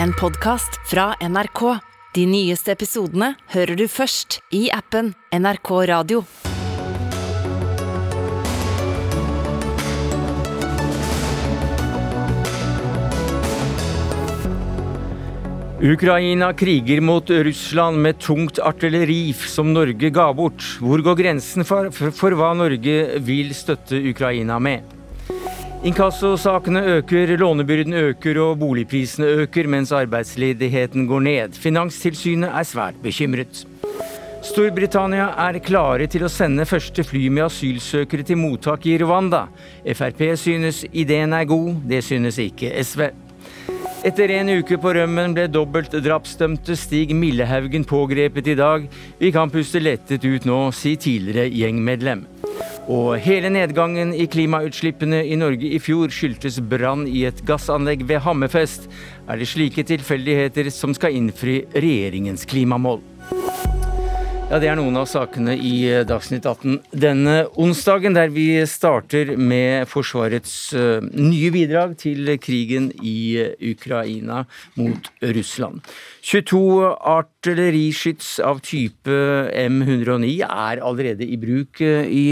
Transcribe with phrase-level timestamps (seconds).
[0.00, 1.78] en podkast fra NRK.
[2.14, 6.24] De nyeste episodene hører du først i appen NRK Radio.
[15.82, 20.62] Ukraina kriger mot Russland med tungt artilleri som Norge ga bort.
[20.78, 25.01] Hvor går grensen for, for, for hva Norge vil støtte Ukraina med?
[25.82, 31.56] Inkassosakene øker, lånebyrden øker og boligprisene øker, mens arbeidsledigheten går ned.
[31.58, 33.64] Finanstilsynet er svært bekymret.
[34.46, 39.48] Storbritannia er klare til å sende første fly med asylsøkere til mottak i Rwanda.
[39.82, 43.08] Frp synes ideen er god, det synes ikke SV.
[44.06, 48.86] Etter en uke på rømmen ble dobbeltdrapsdømte Stig Millehaugen pågrepet i dag.
[49.18, 52.26] Vi kan puste lettet ut nå, sier tidligere gjengmedlem.
[52.90, 58.24] Og hele nedgangen i klimautslippene i Norge i fjor skyldtes brann i et gassanlegg ved
[58.24, 58.88] Hammerfest.
[59.30, 62.98] Er det slike tilfeldigheter som skal innfri regjeringens klimamål?
[64.52, 69.30] Ja, Det er noen av sakene i eh, Dagsnytt 18 denne onsdagen, der vi starter
[69.40, 74.42] med Forsvarets uh, nye bidrag til krigen i uh, Ukraina
[74.76, 75.80] mot Russland.
[76.20, 76.60] 22
[77.14, 79.16] artilleriskyts av type
[79.56, 82.26] M109 er allerede i bruk i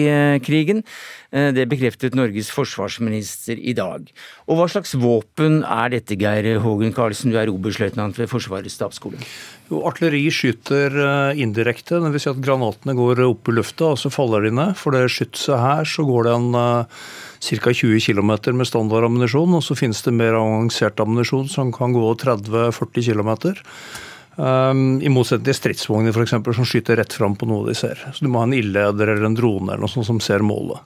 [0.44, 0.84] krigen.
[1.32, 4.04] Det bekreftet Norges forsvarsminister i dag.
[4.46, 9.18] Og hva slags våpen er dette, Geir Hågen Karlsen, du er oberstløytnant ved Forsvarets stabsskole?
[9.70, 10.96] Jo, Artilleri skyter
[11.38, 12.00] indirekte.
[12.02, 12.24] Dvs.
[12.24, 14.74] Si at granatene går opp i lufta, og så faller de ned.
[14.78, 16.50] For det skytset her så går det en
[17.40, 17.72] ca.
[17.72, 23.12] 20 km med standardammunisjon, og så finnes det mer avansert ammunisjon som kan gå 30-40
[23.12, 23.30] km.
[24.40, 27.98] Um, I motsetning til stridsvogner for eksempel, som skyter rett fram på noe de ser.
[28.16, 30.80] Så Du må ha en ildleder eller en drone eller noe sånt som ser målet.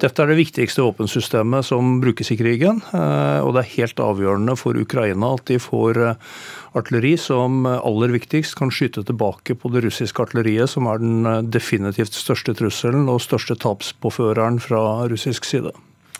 [0.00, 2.80] Dette er det viktigste våpensystemet som brukes i krigen.
[2.94, 6.38] Uh, og det er helt avgjørende for Ukraina at de får uh,
[6.78, 12.16] artilleri som aller viktigst kan skyte tilbake på det russiske artilleriet, som er den definitivt
[12.16, 15.74] største trusselen og største tapspåføreren fra russisk side.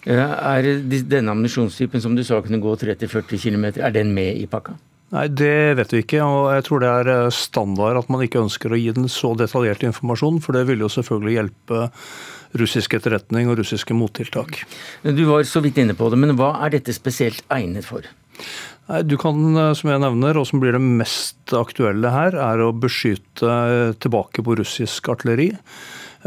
[0.07, 4.45] Ja, er denne ammunisjonstypen som du sa kunne gå 30-40 km, er den med i
[4.51, 4.77] pakka?
[5.17, 6.21] Nei, Det vet vi ikke.
[6.21, 9.33] og Jeg tror det er eh, standard at man ikke ønsker å gi den så
[9.39, 10.43] detaljert informasjon.
[10.45, 11.87] For det vil jo selvfølgelig hjelpe
[12.61, 14.63] russisk etterretning og russiske mottiltak.
[15.03, 18.05] Du var så vidt inne på det, men hva er dette spesielt egnet for?
[18.91, 22.67] Nei, Du kan, eh, som jeg nevner, og som blir det mest aktuelle her, er
[22.67, 25.55] å beskytte tilbake på russisk artilleri.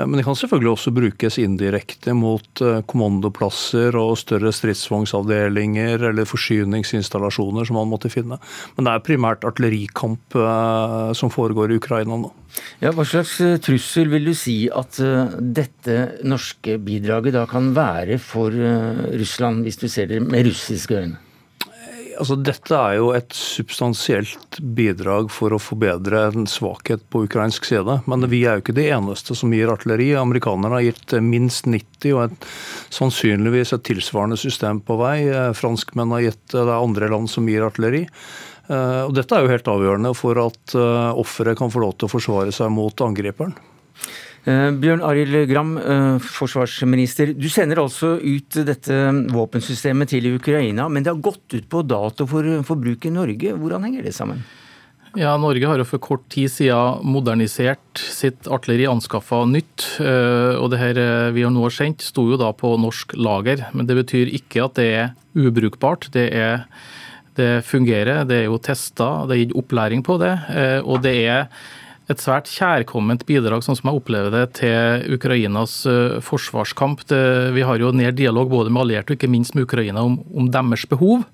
[0.05, 7.67] Men det kan selvfølgelig også brukes indirekte mot eh, kommandoplasser og større stridsvognsavdelinger eller forsyningsinstallasjoner
[7.67, 8.39] som man måtte finne.
[8.77, 12.33] Men det er primært artillerikamp eh, som foregår i Ukraina nå.
[12.81, 14.99] Ja, hva slags eh, trussel vil du si at
[15.39, 21.28] dette norske bidraget da kan være for Russland, hvis du ser det med russiske øyne?
[22.19, 28.01] Altså, dette er jo et substansielt bidrag for å forbedre en svakhet på ukrainsk side.
[28.11, 30.09] Men vi er jo ikke de eneste som gir artilleri.
[30.19, 32.49] Amerikanerne har gitt minst 90, og et,
[32.91, 35.17] sannsynligvis et tilsvarende system på vei.
[35.55, 38.03] Franskmenn har gitt det er andre land som gir artilleri.
[38.69, 42.09] Eh, og dette er jo helt avgjørende for at eh, offeret kan få lov til
[42.09, 43.55] å forsvare seg mot angriperen.
[44.47, 47.33] Eh, Bjørn Arild Gram, eh, forsvarsminister.
[47.35, 48.95] Du sender altså ut dette
[49.33, 53.53] våpensystemet til Ukraina, men det har gått ut på dato for, for bruk i Norge.
[53.59, 54.41] Hvordan henger det sammen?
[55.17, 59.99] Ja, Norge har jo for kort tid siden modernisert sitt artilleri, anskaffa nytt.
[59.99, 61.01] Eh, og det her
[61.35, 63.67] vi har nå sendt, sto jo da på norsk lager.
[63.73, 66.07] Men det betyr ikke at det er ubrukbart.
[66.15, 66.63] Det, er,
[67.35, 70.33] det fungerer, det er jo testa, det er gitt opplæring på det.
[70.85, 71.51] Og det er
[72.09, 77.03] et svært kjærkomment bidrag, sånn som jeg opplever det, til Ukrainas eh, forsvarskamp.
[77.11, 77.21] Det,
[77.53, 80.49] vi har jo nær dialog både med allierte og ikke minst med Ukraina om, om
[80.49, 81.27] deres behov.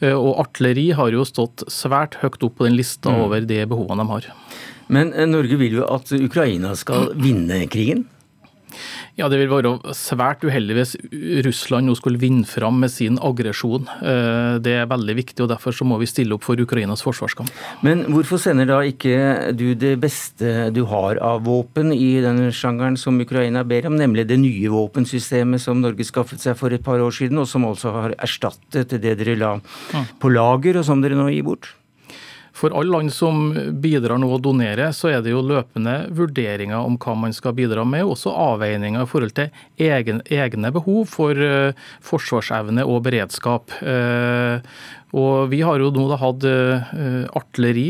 [0.00, 3.20] Eh, og artilleri har jo stått svært høyt opp på den lista mm.
[3.24, 4.30] over de behovene de har.
[4.92, 8.04] Men eh, Norge vil jo at Ukraina skal vinne krigen?
[9.18, 10.94] Ja, Det vil være svært uheldig hvis
[11.46, 13.88] Russland nå skulle vinne fram med sin aggresjon.
[14.00, 17.50] Eh, det er veldig viktig, og derfor så må vi stille opp for Ukrainas forsvarskamp.
[17.86, 22.98] Men hvorfor sender da ikke du det beste du har av våpen i den sjangeren
[23.00, 27.02] som Ukraina ber om, nemlig det nye våpensystemet som Norge skaffet seg for et par
[27.02, 29.56] år siden, og som altså har erstattet det dere la
[30.20, 31.74] på lager, og som dere nå gir bort?
[32.60, 36.98] For alle land som bidrar nå og donerer, så er det jo løpende vurderinger om
[37.00, 39.48] hva man skal bidra med, også avveininger i forhold til
[39.80, 41.72] egen, egne behov for uh,
[42.04, 43.72] forsvarsevne og beredskap.
[43.80, 44.60] Uh,
[45.16, 46.92] og Vi har jo nå da hatt uh,
[47.40, 47.88] artilleri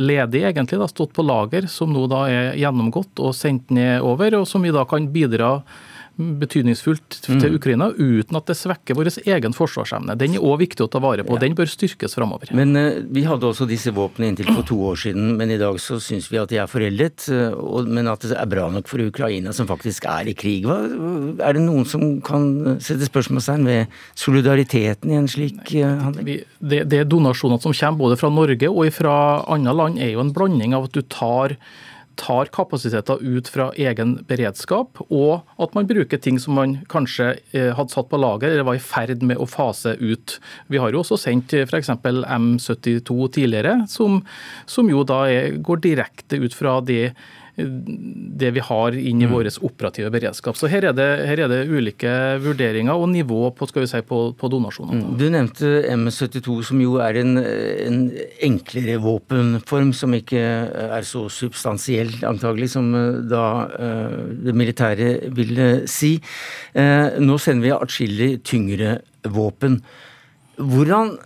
[0.00, 4.40] ledig, egentlig, da, stått på lager, som nå da er gjennomgått og sendt ned over,
[4.40, 5.58] og som vi da kan bidra
[6.16, 7.56] betydningsfullt til mm.
[7.56, 10.16] Ukraina, uten at det svekker vår egen forsvarsevne.
[10.20, 11.36] Den er òg viktig å ta vare på.
[11.38, 11.42] Ja.
[11.44, 12.52] Den bør styrkes framover.
[12.56, 15.78] Men uh, vi hadde også disse våpnene inntil for to år siden, men i dag
[15.82, 17.28] så syns vi at de er foreldet.
[17.32, 20.68] Uh, men at det er bra nok for Ukraina, som faktisk er i krig.
[20.68, 20.80] Hva,
[21.42, 26.28] er det noen som kan sette spørsmålstegn ved solidariteten i en slik uh, handling?
[26.28, 29.16] Vi, det, det donasjonene som kommer både fra Norge og fra
[29.52, 31.56] andre land, er jo en blanding av at du tar
[32.20, 37.70] tar kapasiteter ut fra egen beredskap, og at man bruker ting som man kanskje eh,
[37.76, 40.38] hadde satt på lager eller var i ferd med å fase ut.
[40.72, 41.92] Vi har jo også sendt f.eks.
[41.92, 44.20] M72 tidligere, som,
[44.66, 47.14] som jo da er, går direkte ut fra det
[47.56, 49.32] det vi har inn i mm.
[49.32, 50.56] vår operative beredskap.
[50.56, 54.00] Så her er, det, her er det ulike vurderinger og nivå på, skal vi si,
[54.08, 55.02] på, på donasjonene.
[55.02, 55.18] Mm.
[55.20, 57.98] Du nevnte M72, som jo er en, en,
[58.48, 64.16] enklere våpenform, som ikke er så substansiell antagelig som eh, da uh,
[64.46, 66.14] det militære ville si.
[66.72, 68.96] Uh, nå sender vi atskillig tyngre
[69.28, 69.82] våpen.
[70.56, 71.18] Hvordan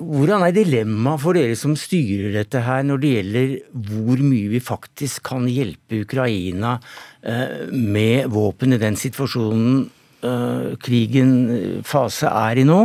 [0.00, 3.56] hvordan er dilemmaet for dere som styrer dette her, når det gjelder
[3.90, 6.76] hvor mye vi faktisk kan hjelpe Ukraina
[7.22, 9.82] eh, med våpen i den situasjonen
[10.24, 12.80] eh, krigen eh, fase er i nå,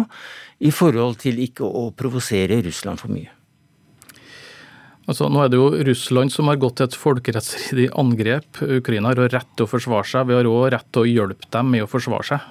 [0.66, 3.32] i forhold til ikke å provosere Russland for mye?
[5.06, 8.62] Altså, nå er det jo Russland som har gått til et folkerettsstridig angrep.
[8.80, 10.26] Ukraina har rett til å forsvare seg.
[10.32, 12.48] Vi har òg rett til å hjelpe dem med å forsvare seg.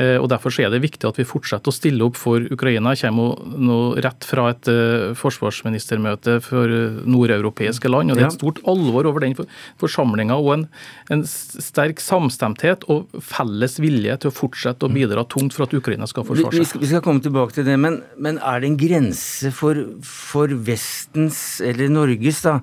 [0.00, 2.94] Eh, og Derfor er det viktig at vi fortsetter å stille opp for Ukraina.
[2.96, 8.12] Jeg kommer nå rett fra et eh, forsvarsministermøte for eh, nordeuropeiske land.
[8.12, 9.36] og Det er et stort alvor over den
[9.80, 10.66] forsamlinga og en,
[11.12, 16.08] en, sterk samstemthet og felles vilje til å fortsette å bidra tungt for at Ukraina
[16.08, 16.64] skal forsvare seg.
[16.64, 19.78] Vi skal, vi skal komme tilbake til det, men, men, er det en grense for,
[20.06, 22.60] for Vestens, eller Norges, da,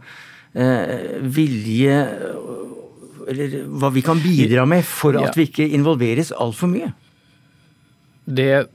[0.57, 1.97] vilje
[3.27, 6.93] eller hva vi kan bidra med for at vi ikke involveres altfor mye?
[8.27, 8.67] Det er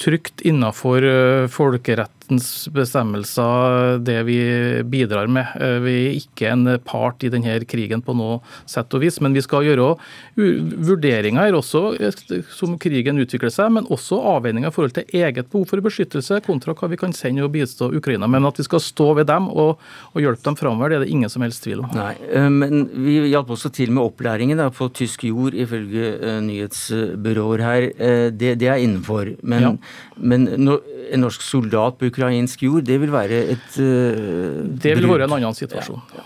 [0.00, 5.46] trygt innafor eh, folkerett rettens bestemmelser det vi bidrar med.
[5.60, 9.34] Eh, vi er ikke en part i denne krigen på noe sett og vis, men
[9.34, 9.96] vi skal gjøre
[10.36, 15.68] vurderinger også eh, som krigen utvikler seg, men også avveininger i forhold til eget behov
[15.68, 18.26] for beskyttelse kontra hva vi kan sende og bistå Ukraina.
[18.26, 19.78] Men at vi skal stå ved dem og,
[20.14, 21.92] og hjelpe dem framover, det er det ingen som helst tvil om.
[21.94, 27.62] Nei, eh, men Vi hjalp også til med opplæringen da, på tysk jord, ifølge nyhetsbyråer
[27.64, 27.86] her.
[28.34, 29.34] Det, det er innenfor.
[29.42, 29.72] Men, ja.
[30.16, 30.82] men når
[31.12, 35.36] en norsk soldat på ukrainsk jord, det vil være et uh, Det vil være en
[35.38, 36.00] annen situasjon.
[36.14, 36.24] Ja.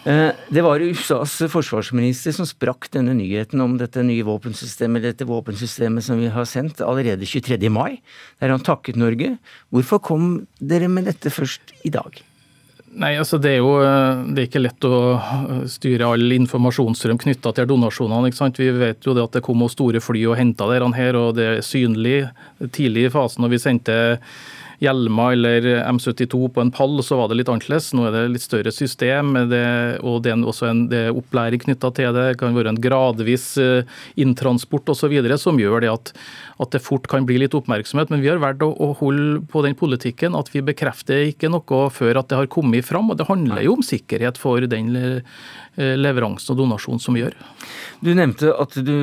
[0.00, 6.06] Uh, det var USAs forsvarsminister som sprakk denne nyheten om dette nye våpensystemet, dette våpensystemet
[6.06, 7.60] som vi har sendt, allerede 23.
[7.68, 8.00] mai,
[8.40, 9.34] der han takket Norge.
[9.68, 12.22] Hvorfor kom dere med dette først i dag?
[12.90, 14.96] Nei, altså Det er jo eh, det er ikke lett å
[15.70, 18.30] styre all informasjonsstrøm knytta til donasjonene.
[18.30, 18.58] ikke sant?
[18.58, 21.62] Vi vet jo det at det kom store fly og henta her, og det er
[21.62, 22.24] synlig
[22.74, 23.96] tidlig i fasen når vi sendte
[24.80, 27.90] hjelmer eller M72 på en pall, så var det litt annerledes.
[27.96, 29.62] Nå er det litt større system, det,
[30.00, 32.26] og det er også en det er opplæring knytta til det.
[32.30, 33.88] Det kan være en gradvis eh,
[34.20, 35.16] inntransport osv.
[35.40, 36.12] som gjør det at,
[36.58, 38.12] at, det fort kan bli litt oppmerksomhet.
[38.12, 41.86] Men vi har valgt å, å holde på den politikken at vi bekrefter ikke noe
[41.92, 43.12] før at det har kommet fram.
[43.12, 45.22] og Det handler jo om sikkerhet for den Eh,
[45.98, 47.36] leveransen og donasjonen som vi gjør.
[48.00, 48.96] Du nevnte at du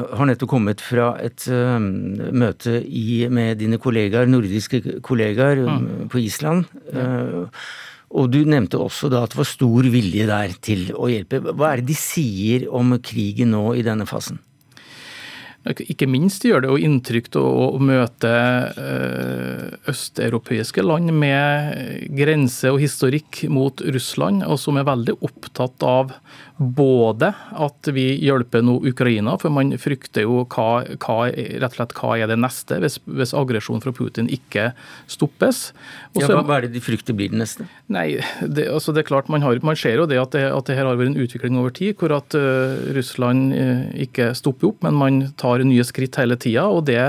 [0.00, 5.88] har nettopp kommet fra et uh, møte i, med dine kollegaer, nordiske kollegaer mm.
[6.12, 6.68] på Island.
[6.92, 7.08] Ja.
[8.12, 11.40] og du nevnte også da at det var stor vilje der til å hjelpe.
[11.52, 14.40] Hva er det de sier om krigen nå i denne fasen?
[15.62, 18.30] Ikke minst gjør det jo inntrykk å, møte
[19.90, 26.16] østeuropeiske land med grense og historikk mot Russland, og som er veldig opptatt av
[26.76, 31.94] både at vi hjelper nå Ukraina, for man frykter jo hva, hva, rett og slett,
[31.98, 34.70] hva er det neste hvis, hvis aggresjonen fra Putin ikke
[35.10, 35.64] stoppes.
[36.14, 37.68] Også, ja, hva er det de frykter blir det neste?
[37.92, 38.06] Nei,
[38.40, 40.78] det, altså det er klart Man, har, man ser jo det at, det at det
[40.78, 44.82] her har vært en utvikling over tid, hvor at uh, Russland uh, ikke stopper opp,
[44.86, 46.68] men man tar nye skritt hele tida.
[46.68, 47.00] og det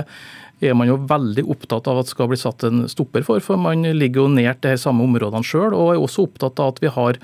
[0.63, 3.83] er man jo veldig opptatt av at skal bli satt en stopper for, for man
[3.97, 7.19] ligger jo nært de samme områdene sjøl, og er også opptatt av at vi har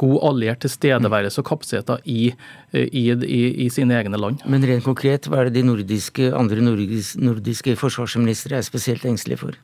[0.00, 2.32] god alliert tilstedeværelse og kapasiteter i,
[2.72, 4.44] i, i, i, sine egne land.
[4.48, 9.42] Men rent konkret, hva er det de nordiske, andre nordiske, nordiske forsvarsministre er spesielt engstelige
[9.44, 9.60] for?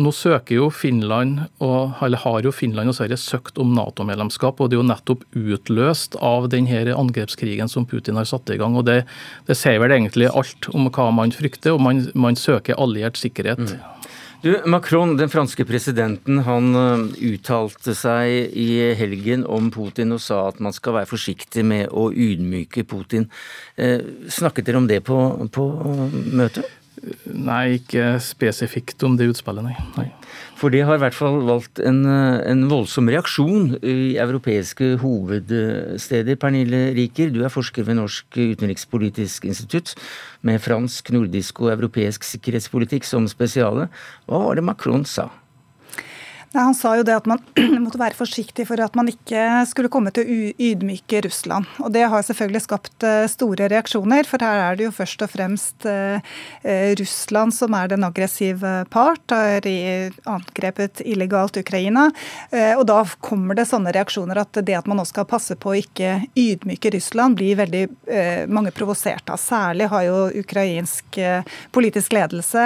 [0.00, 4.60] Nå søker jo Finland, og, eller har jo Finland og Sverige søkt om Nato-medlemskap.
[4.60, 8.76] og Det er jo nettopp utløst av denne angrepskrigen som Putin har satt i gang.
[8.76, 9.02] og Det,
[9.46, 13.60] det sier vel egentlig alt om hva man frykter, og man, man søker alliert sikkerhet.
[13.60, 14.01] Mm.
[14.42, 16.74] Du, Macron, den franske presidenten, han
[17.14, 18.68] uttalte seg i
[18.98, 23.28] helgen om Putin og sa at man skal være forsiktig med å ydmyke Putin.
[23.78, 25.18] Snakket dere om det på,
[25.54, 25.68] på
[26.34, 26.66] møtet?
[27.30, 29.76] Nei, ikke spesifikt om det utspillet, nei.
[29.96, 30.10] nei.
[30.62, 36.38] For det har i hvert fall valgt en, en, voldsom reaksjon i europeiske hovedsteder.
[36.38, 39.96] Pernille Riker, du er forsker ved Norsk utenrikspolitisk institutt
[40.46, 43.88] med fransk, nordisk og europeisk sikkerhetspolitikk som spesiale.
[44.30, 45.32] Hva var det Macron sa?
[46.52, 47.40] Nei, Han sa jo det at man
[47.84, 49.40] måtte være forsiktig for at man ikke
[49.70, 51.68] skulle komme til å ydmyke Russland.
[51.80, 55.32] Og Det har selvfølgelig skapt eh, store reaksjoner, for her er det jo først og
[55.32, 56.20] fremst eh,
[56.60, 59.64] eh, Russland som er den aggressive part, har
[60.28, 62.08] angrepet illegalt Ukraina.
[62.76, 65.78] Og da kommer det sånne reaksjoner at det at man nå skal passe på å
[65.78, 67.82] ikke ydmyke Russland, blir veldig
[68.52, 69.40] mange provosert av.
[69.40, 71.18] Særlig har jo ukrainsk
[71.74, 72.64] politisk ledelse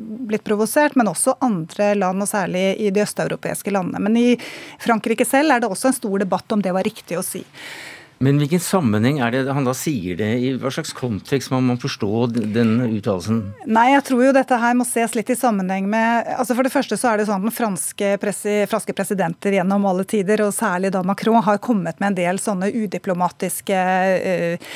[0.00, 4.02] blitt provosert, men også andre land, og særlig i de østeuropeiske landene.
[4.02, 4.26] Men i
[4.80, 7.44] Frankrike selv er det også en stor debatt om det var riktig å si.
[8.20, 10.48] Men hvilken sammenheng er det han da sier det i?
[10.60, 13.38] Hva slags kontekst må man forstå den uttalelsen?
[13.64, 16.72] Nei, jeg tror jo dette her må ses litt i sammenheng med altså For det
[16.74, 20.90] første så er det sånn at franske, presi, franske presidenter gjennom alle tider, og særlig
[20.92, 23.78] da Macron, har kommet med en del sånne udiplomatiske
[24.26, 24.68] uh,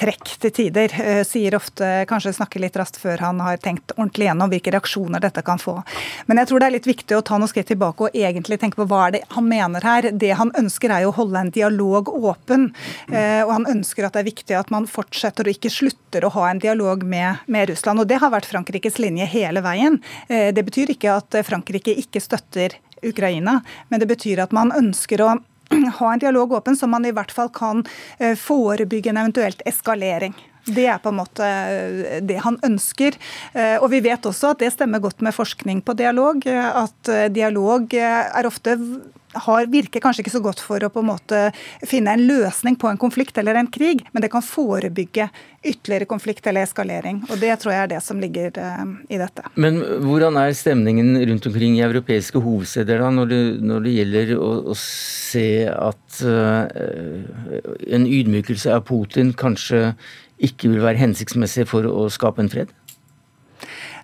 [0.00, 0.96] trekk til tider.
[0.96, 5.26] Uh, sier ofte, kanskje snakker litt raskt før han har tenkt ordentlig gjennom hvilke reaksjoner
[5.26, 5.76] dette kan få.
[6.24, 8.80] Men jeg tror det er litt viktig å ta noen skritt tilbake og egentlig tenke
[8.80, 10.08] på hva er det han mener her.
[10.16, 12.70] Det han ønsker er jo å holde en dialog åpen.
[13.08, 16.32] Eh, og han ønsker at det er viktig at man fortsetter og ikke slutter å
[16.36, 18.02] ha en dialog med, med Russland.
[18.02, 20.00] Og det har vært Frankrikes linje hele veien.
[20.28, 25.22] Eh, det betyr ikke at Frankrike ikke støtter Ukraina, men det betyr at man ønsker
[25.22, 25.32] å
[26.00, 27.84] ha en dialog åpen, så man i hvert fall kan
[28.18, 30.36] eh, forebygge en eventuelt eskalering.
[30.68, 31.46] Det er på en måte
[32.28, 33.14] det han ønsker.
[33.80, 36.44] Og vi vet også at det stemmer godt med forskning på dialog.
[36.44, 38.74] At dialog er ofte
[39.44, 41.42] har, virker kanskje ikke så godt for å på en måte
[41.86, 45.28] finne en løsning på en konflikt eller en krig, men det kan forebygge
[45.66, 47.22] ytterligere konflikt eller eskalering.
[47.28, 49.44] og Det tror jeg er det som ligger uh, i dette.
[49.58, 54.34] Men hvordan er stemningen rundt omkring i europeiske hovedsteder da, når det, når det gjelder
[54.38, 56.64] å, å, se at uh,
[57.88, 59.92] en ydmykelse av Putin kanskje
[60.38, 62.77] ikke vil være hensiktsmessig for å skape en fred?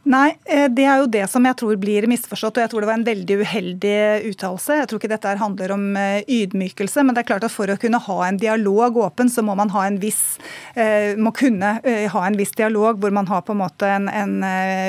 [0.05, 2.89] Nei, eh, det er jo det som jeg tror blir misforstått, og jeg tror det
[2.91, 3.95] var en veldig uheldig
[4.29, 4.77] uttalelse.
[4.77, 7.79] Jeg tror ikke dette handler om eh, ydmykelse, men det er klart at for å
[7.81, 10.37] kunne ha en dialog åpen, så må man ha en viss
[10.77, 14.35] eh, må kunne ha en viss dialog hvor man har på en måte en, en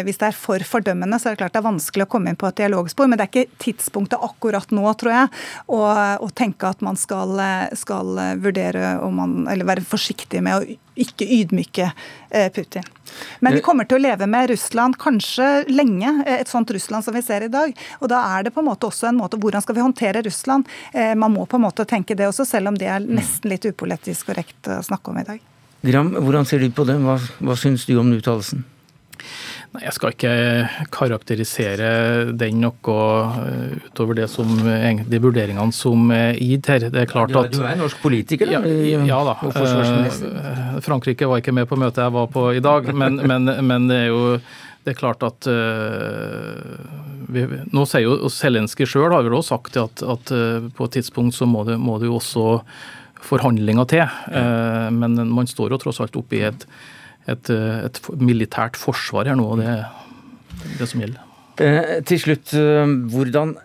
[0.04, 2.40] Hvis det er for fordømmende, så er det klart det er vanskelig å komme inn
[2.40, 5.82] på et dialogspor, men det er ikke tidspunktet akkurat nå, tror jeg, å,
[6.26, 7.40] å tenke at man skal,
[7.78, 11.92] skal vurdere om man Eller være forsiktig med å ikke ydmyke
[12.56, 12.84] Putin.
[13.40, 17.16] Men vi kommer til å leve med Russland kanskje lenge, eh, et sånt Russland som
[17.16, 17.74] vi ser i dag.
[18.02, 20.66] Og da er det på en måte også en måte Hvordan skal vi håndtere Russland?
[20.94, 23.66] Eh, man må på en måte tenke det også, selv om det er nesten litt
[23.66, 25.40] upolitisk korrekt å snakke om i dag.
[25.86, 26.96] Gram, hvordan ser du på det?
[27.04, 28.64] Hva, hva syns du om uttalelsen?
[29.76, 30.34] Nei, Jeg skal ikke
[30.94, 31.88] karakterisere
[32.38, 33.00] den noe
[33.44, 36.88] eh, utover det som, de vurderingene som er gitt her.
[36.94, 37.52] Det er klart at...
[37.52, 38.62] Du er norsk politiker, da?
[38.64, 39.36] Ja, ja da.
[39.52, 43.92] Eh, Frankrike var ikke med på møtet jeg var på i dag, men, men, men
[43.92, 44.24] det er jo
[44.86, 46.76] det er klart at uh,
[47.34, 47.42] vi,
[47.74, 50.34] Nå sier jo Zelenskyj sjøl har vel også sagt at, at
[50.78, 52.44] på et tidspunkt så må det, må det jo også
[53.26, 54.06] forhandlinger til.
[54.30, 56.68] Uh, men man står jo tross alt oppe i et
[57.32, 59.86] et, eh, et militært forsvar her nå, og det er
[60.80, 61.22] det som gjelder.
[61.62, 63.56] Eh, til slutt, eh, hvordan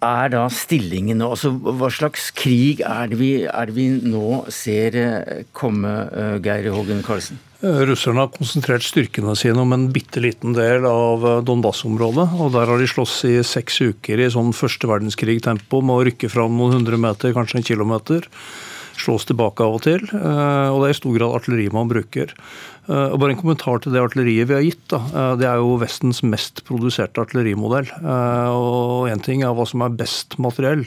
[0.00, 1.28] er da stillingen nå?
[1.34, 5.92] Altså, hva slags krig er det, vi, er det vi nå ser komme,
[6.40, 7.38] Geir Hågen Karlsen?
[7.60, 12.24] Russerne har konsentrert styrkene sine om en bitte liten del av Donbas-området.
[12.40, 16.32] og Der har de slåss i seks uker i sånn første verdenskrig-tempo med å rykke
[16.32, 18.24] fram noen hundre meter, kanskje en kilometer
[19.00, 20.04] slås tilbake av og til.
[20.12, 22.34] Eh, og det er i stor grad artilleri man bruker.
[22.90, 24.84] Eh, og bare en kommentar til det artilleriet vi har gitt.
[24.92, 25.00] Da.
[25.08, 27.90] Eh, det er jo Vestens mest produserte artillerimodell.
[28.04, 30.86] Og én ting er hva som er best materiell.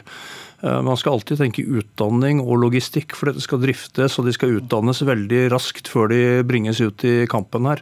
[0.63, 5.01] Man skal alltid tenke utdanning og logistikk, for dette skal driftes og de skal utdannes
[5.03, 7.81] veldig raskt før de bringes ut i kampen her.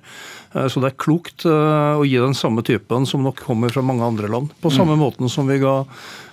[0.50, 4.32] Så det er klokt å gi den samme typen som nok kommer fra mange andre
[4.34, 4.50] land.
[4.66, 5.04] På samme mm.
[5.04, 5.76] måten som vi ga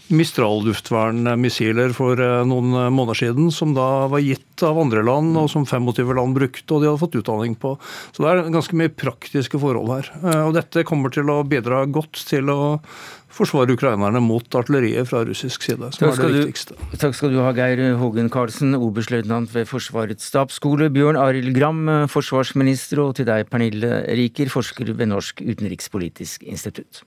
[0.09, 5.37] Mistral luftvernmissiler for eh, noen eh, måneder siden, som da var gitt av andre land,
[5.37, 7.75] og som 25 land brukte, og de hadde fått utdanning på.
[8.17, 10.09] Så det er ganske mye praktiske forhold her.
[10.23, 12.59] Eh, og dette kommer til å bidra godt til å
[13.39, 16.79] forsvare ukrainerne mot artilleriet fra russisk side, som er det viktigste.
[16.81, 21.85] Du, takk skal du ha, Geir Hågen Karlsen, oberstløytnant ved Forsvarets stabsskole, Bjørn Arild Gram,
[22.09, 27.05] forsvarsminister, og til deg, Pernille Riker, forsker ved Norsk utenrikspolitisk institutt.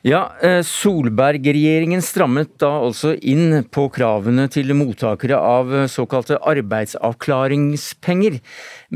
[0.00, 8.38] Ja, eh, Solberg-regjeringen strammet da altså inn på kravene til mottakere av eh, såkalte arbeidsavklaringspenger.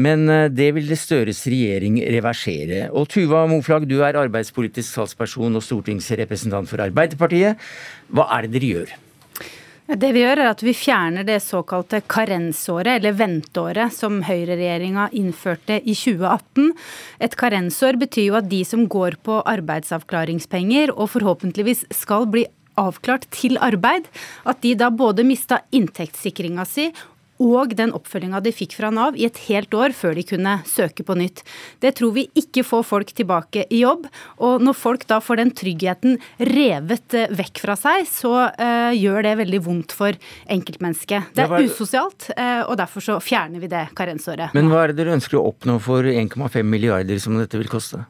[0.01, 2.87] Men eh, det ville Støres regjering reversere.
[2.97, 7.61] Og Tuva Moflag, du er arbeidspolitisk talsperson og stortingsrepresentant for Arbeiderpartiet.
[8.09, 9.01] Hva er det dere gjør?
[9.85, 15.77] Det vi gjør er at vi fjerner det såkalte karensåret, eller venteåret, som høyreregjeringa innførte
[15.77, 16.71] i 2018.
[17.21, 22.47] Et karensår betyr jo at de som går på arbeidsavklaringspenger, og forhåpentligvis skal bli
[22.81, 24.09] avklart til arbeid,
[24.49, 26.89] at de da både mista inntektssikringa si
[27.43, 31.05] og den oppfølginga de fikk fra Nav i et helt år før de kunne søke
[31.07, 31.43] på nytt.
[31.83, 34.07] Det tror vi ikke får folk tilbake i jobb.
[34.45, 39.27] Og når folk da får den tryggheten revet eh, vekk fra seg, så uh, gjør
[39.27, 40.17] det veldig vondt for
[40.51, 41.35] enkeltmennesket.
[41.35, 44.55] Det er usosialt, uh, og derfor så fjerner vi det karensåret.
[44.57, 48.05] Men hva er det dere ønsker å oppnå for 1,5 milliarder som dette vil koste?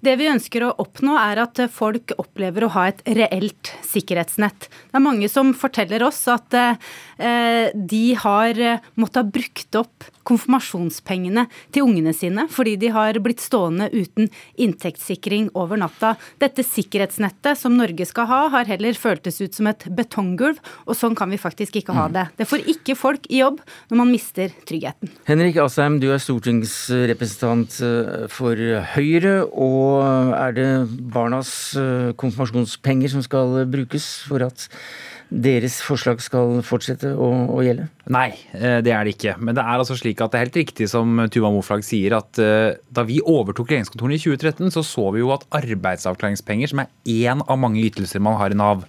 [0.00, 4.70] Det vi ønsker å oppnå, er at folk opplever å ha et reelt sikkerhetsnett.
[4.88, 8.62] Det er mange som forteller oss at eh, de har
[8.96, 14.28] måttet ha brukt opp konfirmasjonspengene til ungene sine fordi de har blitt stående uten
[14.60, 16.14] inntektssikring over natta.
[16.40, 21.16] Dette sikkerhetsnettet som Norge skal ha, har heller føltes ut som et betonggulv, og sånn
[21.18, 22.26] kan vi faktisk ikke ha det.
[22.38, 25.12] Det får ikke folk i jobb når man mister tryggheten.
[25.28, 28.64] Henrik Asheim, du er stortingsrepresentant eh, for
[28.94, 29.36] Høyre.
[29.50, 30.68] Og er det
[31.12, 34.68] barnas eh, konfirmasjonspenger som skal brukes for at
[35.30, 37.86] deres forslag skal fortsette å, å, gjelde?
[38.10, 39.36] Nei, eh, det er det ikke.
[39.38, 42.40] Men det er altså slik at det er helt riktig som Tuva Moflag sier, at
[42.42, 46.90] uh, da vi overtok regjeringskontorene i 2013, så så vi jo at arbeidsavklaringspenger, som er
[47.30, 48.82] én av mange ytelser man har i Nav,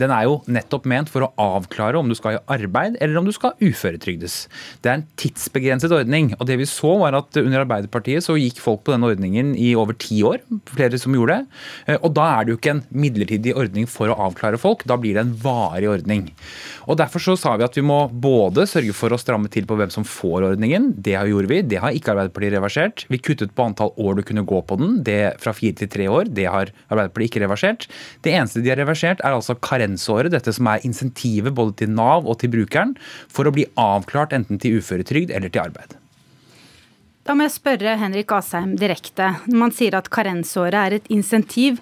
[0.00, 3.28] den er jo nettopp ment for å avklare om du skal i arbeid eller om
[3.28, 4.38] du skal uføretrygdes.
[4.82, 6.32] Det er en tidsbegrenset ordning.
[6.38, 9.74] og det vi så var at Under Arbeiderpartiet så gikk folk på denne ordningen i
[9.78, 10.40] over ti år.
[10.72, 11.60] Flere som gjorde det.
[11.86, 14.96] Eh, og Da er det jo ikke en midlertidig ordning for å avklare folk, da
[14.96, 16.28] blir det en varig ordning.
[16.86, 19.76] Og Derfor så sa vi at vi må både sørge for å stramme til på
[19.78, 20.92] hvem som får ordningen.
[20.94, 21.62] Det gjorde vi.
[21.66, 23.04] Det har ikke Arbeiderpartiet reversert.
[23.10, 25.00] Vi kuttet på antall år du kunne gå på den.
[25.06, 26.30] Det fra fire til tre år.
[26.30, 27.88] Det har Arbeiderpartiet ikke reversert.
[28.22, 30.32] Det eneste de har reversert, er altså karensåret.
[30.34, 32.94] Dette som er insentivet både til Nav og til brukeren
[33.32, 35.98] for å bli avklart enten til uføretrygd eller til arbeid.
[37.24, 39.30] Da må jeg spørre Henrik Asheim direkte.
[39.48, 41.78] Når man sier at karensåret er et insentiv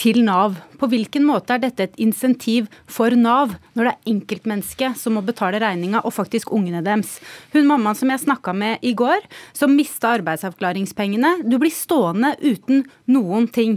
[0.00, 4.96] til Nav, på hvilken måte er dette et insentiv for Nav, når det er enkeltmennesket
[4.96, 7.18] som må betale regninga, og faktisk ungene deres?
[7.52, 11.42] Hun mammaen som jeg snakka med i går, som mista arbeidsavklaringspengene.
[11.44, 13.76] Du blir stående uten noen ting.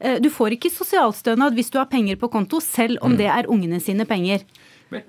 [0.00, 3.20] Eh, du får ikke sosialstønad hvis du har penger på konto, selv om mm.
[3.20, 4.48] det er ungene sine penger.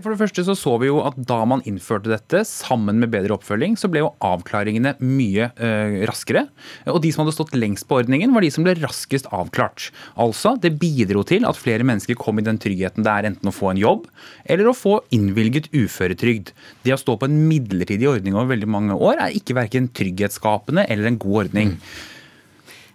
[0.02, 3.36] For det første så så vi jo at Da man innførte dette, sammen med bedre
[3.38, 6.46] oppfølging, så ble jo avklaringene mye eh, raskere.
[6.92, 9.90] Og De som hadde stått lengst på ordningen, var de som ble raskest avklart.
[10.22, 13.56] Altså, Det bidro til at flere mennesker kom i den tryggheten det er enten å
[13.56, 14.10] få en jobb
[14.46, 16.52] eller å få innvilget uføretrygd.
[16.86, 20.88] Det å stå på en midlertidig ordning over veldig mange år er ikke verken trygghetsskapende
[20.90, 21.76] eller en god ordning.
[21.76, 22.14] Mm.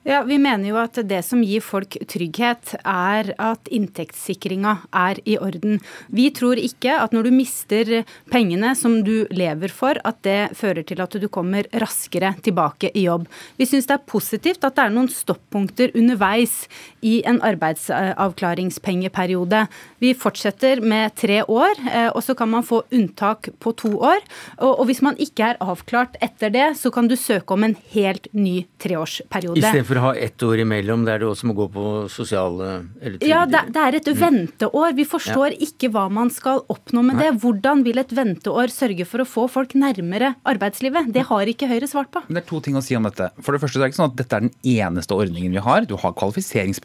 [0.02, 5.34] Ja, Vi mener jo at det som gir folk trygghet, er at inntektssikringa er i
[5.36, 5.76] orden.
[6.08, 7.90] Vi tror ikke at når du mister
[8.32, 13.04] pengene som du lever for, at det fører til at du kommer raskere tilbake i
[13.10, 13.26] jobb.
[13.60, 16.62] Vi syns det er positivt at det er noen stoppunkter underveis
[17.00, 19.66] i en arbeidsavklaringspengeperiode.
[19.98, 24.18] Vi fortsetter med tre år, eh, og så kan man få unntak på to år.
[24.64, 28.26] Og hvis man ikke er avklart etter det, så kan du søke om en helt
[28.32, 32.70] ny treårsperiode for å ha ett år imellom der du også må gå på sosiale
[33.00, 34.18] eller Ja, det, det, er et mm.
[34.20, 34.94] venteår.
[34.98, 35.60] Vi forstår ja.
[35.66, 37.26] ikke hva man skal oppnå med Nei.
[37.26, 37.40] det.
[37.42, 41.10] Hvordan vil et venteår sørge for å få folk nærmere arbeidslivet?
[41.14, 42.22] Det har ikke Høyre svart på.
[42.28, 43.30] Det er to ting å si om dette.
[43.42, 45.64] For det første det er det ikke sånn at dette er den eneste ordningen vi
[45.64, 45.86] har.
[45.88, 46.14] Du har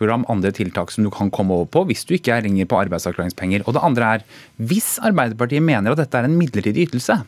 [0.05, 2.79] kvalifiseringsprogram, andre tiltak som du kan komme over på hvis du ikke er lenger på
[2.85, 3.65] arbeidsavklaringspenger.
[3.65, 4.25] Og det andre er,
[4.57, 7.23] hvis Arbeiderpartiet mener at dette er en midlertidig ytelse,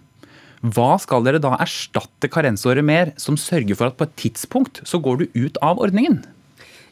[0.62, 5.00] hva skal dere da erstatte karensåret med, som sørger for at på et tidspunkt så
[5.00, 6.24] går du ut av ordningen?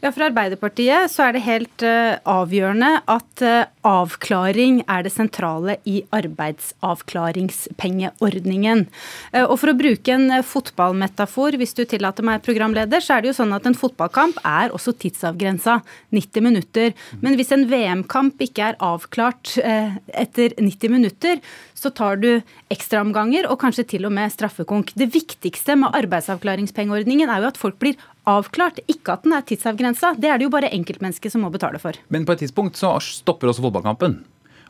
[0.05, 5.81] Ja, For Arbeiderpartiet så er det helt uh, avgjørende at uh, avklaring er det sentrale
[5.89, 8.85] i arbeidsavklaringspengeordningen.
[9.33, 13.31] Uh, og For å bruke en fotballmetafor, hvis du tillater meg, programleder, så er det
[13.31, 15.81] jo sånn at en fotballkamp er også tidsavgrensa,
[16.13, 16.93] 90 minutter.
[17.25, 21.41] Men hvis en VM-kamp ikke er avklart etter 90 minutter,
[21.73, 22.41] så tar du
[22.73, 24.93] ekstraomganger og kanskje til og med straffekonk.
[24.97, 27.95] Det viktigste med arbeidsavklaringspengeordningen er jo at folk blir
[28.29, 30.13] avklart, ikke at den er tidsavgrensa.
[30.19, 31.97] Det er det jo bare enkeltmennesket som må betale for.
[32.13, 34.23] Men på et tidspunkt så stopper også fotballkampen.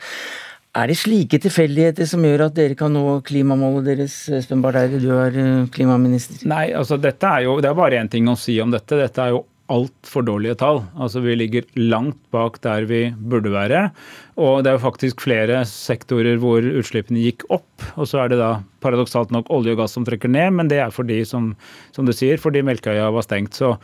[0.76, 5.12] Er det slike tilfeldigheter som gjør at dere kan nå klimamålet deres, Espen Barth du
[5.16, 6.44] er eh, klimaminister?
[6.44, 9.00] Nei, altså dette er jo, det er bare én ting å si om dette.
[9.00, 10.82] Dette er jo altfor dårlige tall.
[11.00, 13.90] Altså Vi ligger langt bak der vi burde være.
[14.40, 17.68] Og det er jo faktisk flere sektorer hvor utslippene gikk opp.
[18.00, 20.80] Og så er det da paradoksalt nok olje og gass som trekker ned, men det
[20.82, 21.52] er fordi, som,
[21.96, 23.58] som du sier, fordi Melkøya var stengt.
[23.58, 23.76] Så,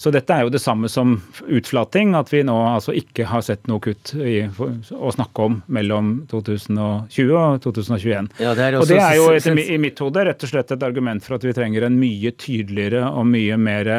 [0.00, 3.68] så, dette er jo det samme som utflating, at vi nå altså ikke har sett
[3.70, 8.32] noe kutt i, å snakke om mellom 2020 og 2021.
[8.42, 11.24] Ja, det og det er jo etter, i mitt hode rett og slett et argument
[11.24, 13.92] for at vi trenger en mye tydeligere og mye mer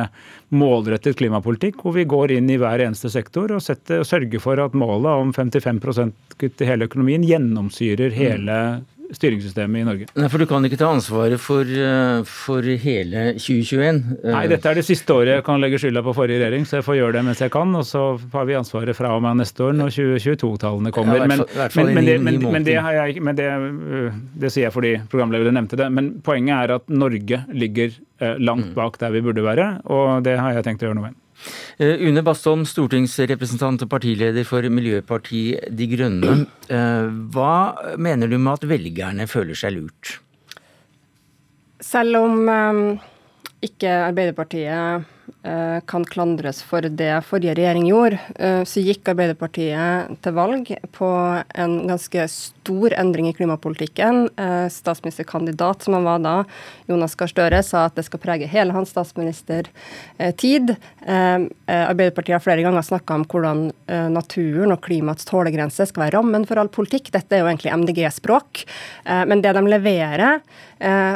[0.55, 4.61] målrettet klimapolitikk, hvor vi går inn i hver eneste sektor og, setter, og sørger for
[4.63, 5.81] at målet om 55
[6.37, 8.59] kutt i hele økonomien gjennomsyrer hele
[9.15, 10.07] styringssystemet i Norge.
[10.17, 14.01] Nei, For du kan ikke ta ansvaret for, eh, for hele 2021?
[14.23, 16.87] Nei, dette er det siste året jeg kan legge skylda på forrige regjering, så jeg
[16.87, 17.75] får gjøre det mens jeg kan.
[17.75, 21.21] Og så har vi ansvaret fra og med neste år når 2022-tallene kommer.
[21.21, 21.39] Ja, men,
[22.05, 25.91] det, men det, jeg, men det, øh, det sier jeg fordi programlederen nevnte det.
[25.91, 28.75] Men poenget er at Norge ligger øh, langt mm.
[28.75, 31.23] bak der vi burde være, og det har jeg tenkt å gjøre noe med.
[31.77, 36.37] Eh, Une Bastholm, stortingsrepresentant og partileder for Miljøpartiet De Grønne.
[36.69, 40.17] Eh, hva mener du med at velgerne føler seg lurt?
[41.83, 42.81] Selv om um,
[43.61, 45.05] ikke Arbeiderpartiet
[45.85, 51.09] kan klandres for det forrige regjering gjorde, uh, så gikk Arbeiderpartiet til valg på
[51.55, 54.25] en ganske stor endring i klimapolitikken.
[54.35, 56.35] Uh, statsministerkandidat som han var da,
[56.91, 60.73] Jonas Gahr Støre, sa at det skal prege hele hans statsministertid.
[61.07, 63.61] Arbeiderpartiet har flere ganger snakka om hvordan
[64.13, 67.11] naturen og klimaets tålegrense skal være rammen for all politikk.
[67.13, 68.63] Dette er jo egentlig MDG-språk.
[69.29, 70.41] Men det de leverer,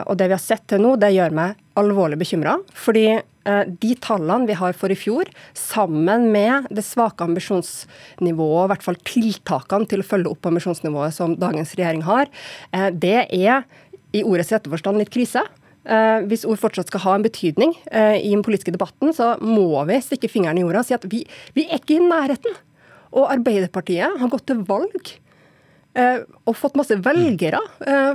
[0.06, 2.58] og det vi har sett til nå, det gjør meg alvorlig bekymra.
[2.76, 8.72] Fordi Eh, de tallene vi har for i fjor, sammen med det svake ambisjonsnivået, i
[8.74, 12.30] hvert fall tiltakene til å følge opp ambisjonsnivået som dagens regjering har,
[12.74, 13.66] eh, det er
[14.14, 15.42] i ordets rette forstand litt krise.
[15.86, 19.98] Eh, hvis ord fortsatt skal ha en betydning i den politiske debatten, så må vi
[19.98, 21.26] stikke fingeren i jorda og si at vi,
[21.56, 22.54] vi er ikke i nærheten.
[23.14, 25.18] Og Arbeiderpartiet har gått til valg
[25.92, 27.60] og fått masse velgere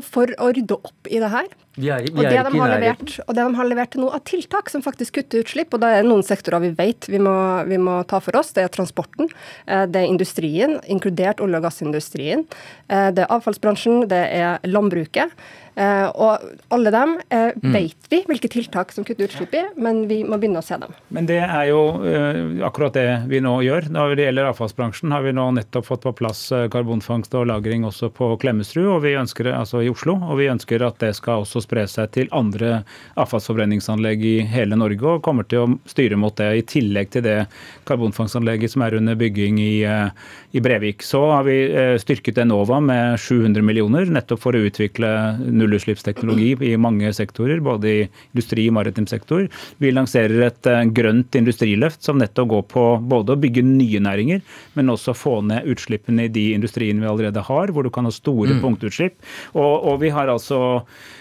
[0.05, 1.49] for å rydde opp i det her.
[1.77, 4.23] Vi er, vi og, det de levert, og det de har levert til nå av
[4.25, 7.35] tiltak som faktisk kutter utslipp, og det er noen sektorer vi vet vi må,
[7.69, 9.29] vi må ta for oss, det er transporten,
[9.69, 12.47] eh, det er industrien, inkludert olje- og gassindustrien,
[12.89, 15.37] eh, det er avfallsbransjen, det er landbruket.
[15.77, 17.73] Uh, og alle dem uh, mm.
[17.75, 20.95] vet vi hvilke tiltak som kutter utslipp i, men vi må begynne å se dem.
[21.13, 23.91] Men det er jo uh, akkurat det vi nå gjør.
[23.93, 26.41] Når det gjelder avfallsbransjen, har vi nå nettopp fått på plass
[26.73, 30.15] karbonfangst og -lagring også på Klemetsrud og vi ønsker, altså i Oslo.
[30.17, 32.81] Og vi ønsker at det skal også spre seg til andre
[33.21, 37.37] avfallsforbrenningsanlegg i hele Norge, og kommer til å styre mot det, i tillegg til det
[37.85, 41.05] karbonfangstanlegget som er under bygging i, i Brevik.
[41.05, 41.61] Så har vi
[42.01, 45.13] styrket Enova med 700 millioner, nettopp for å utvikle
[45.45, 49.47] null nullutslippsteknologi i mange sektorer, både i industri og maritim sektor.
[49.83, 54.43] Vi lanserer et eh, grønt industriløft som nettopp går på både å bygge nye næringer,
[54.79, 58.15] men også få ned utslippene i de industriene vi allerede har, hvor du kan ha
[58.15, 58.63] store mm.
[58.65, 59.19] punktutslipp.
[59.57, 60.61] Og, og vi har altså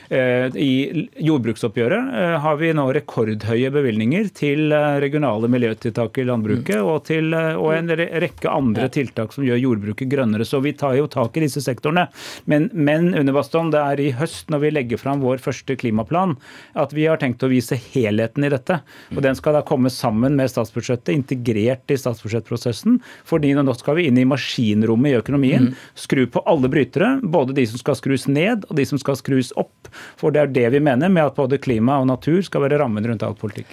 [0.09, 6.89] I jordbruksoppgjøret eh, har vi nå rekordhøye bevilgninger til eh, regionale miljøtiltak i landbruket mm.
[6.91, 10.45] og, til, og en rekke andre tiltak som gjør jordbruket grønnere.
[10.47, 12.07] Så vi tar jo tak i disse sektorene.
[12.49, 16.35] Men, men under Baston, det er i høst når vi legger fram vår første klimaplan
[16.77, 18.79] at vi har tenkt å vise helheten i dette.
[19.15, 22.99] Og Den skal da komme sammen med statsbudsjettet, integrert i statsbudsjettprosessen.
[23.25, 25.89] fordi nå skal vi inn i maskinrommet i økonomien, mm.
[25.95, 29.53] skru på alle brytere, både de som skal skrus ned og de som skal skrus
[29.59, 29.89] opp.
[30.19, 33.05] For det er det vi mener med at både klima og natur skal være rammen
[33.07, 33.71] rundt all politikk.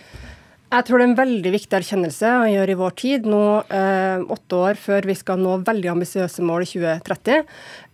[0.73, 3.43] Jeg tror det er en veldig viktig erkjennelse å gjøre i vår tid, nå
[3.77, 7.43] eh, åtte år før vi skal nå veldig ambisiøse mål i 2030.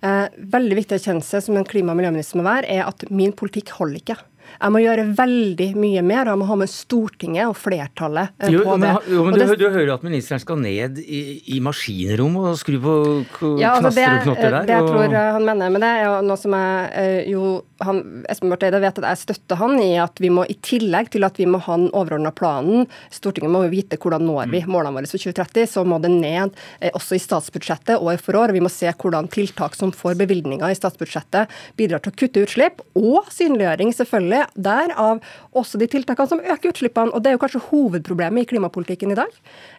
[0.07, 3.75] Eh, veldig viktig erkjennelse som en klima- og miljøminister må være, er at min politikk
[3.81, 4.19] holder ikke.
[4.57, 8.53] Jeg må gjøre veldig mye mer, og jeg må ha med Stortinget og flertallet på
[8.53, 9.15] jo, men, det.
[9.15, 11.23] Jo, men du, du, hører at ministeren skal ned i,
[11.55, 12.97] i maskinrommet og skru på
[13.61, 14.69] ja, altså knaster og knotter der?
[14.69, 14.93] Det jeg og...
[14.93, 18.81] tror han mener med det, er noe som jeg eh, jo han, Espen Barth Eide
[18.83, 21.61] vet at jeg støtter han i at vi må i tillegg til at vi må
[21.63, 25.85] ha den overordna planen, Stortinget må vite hvordan når vi målene våre for 2030, så
[25.87, 28.51] må det ned eh, også i statsbudsjettet år for år.
[28.51, 32.45] og Vi må se hvordan tiltak som får bevilgninger i statsbudsjettet, bidrar til å kutte
[32.47, 35.22] utslipp, og synliggjøring selvfølgelig der av
[35.57, 37.12] også de tiltakene som øker utslippene.
[37.12, 39.33] Og det er jo kanskje hovedproblemet i klimapolitikken i dag.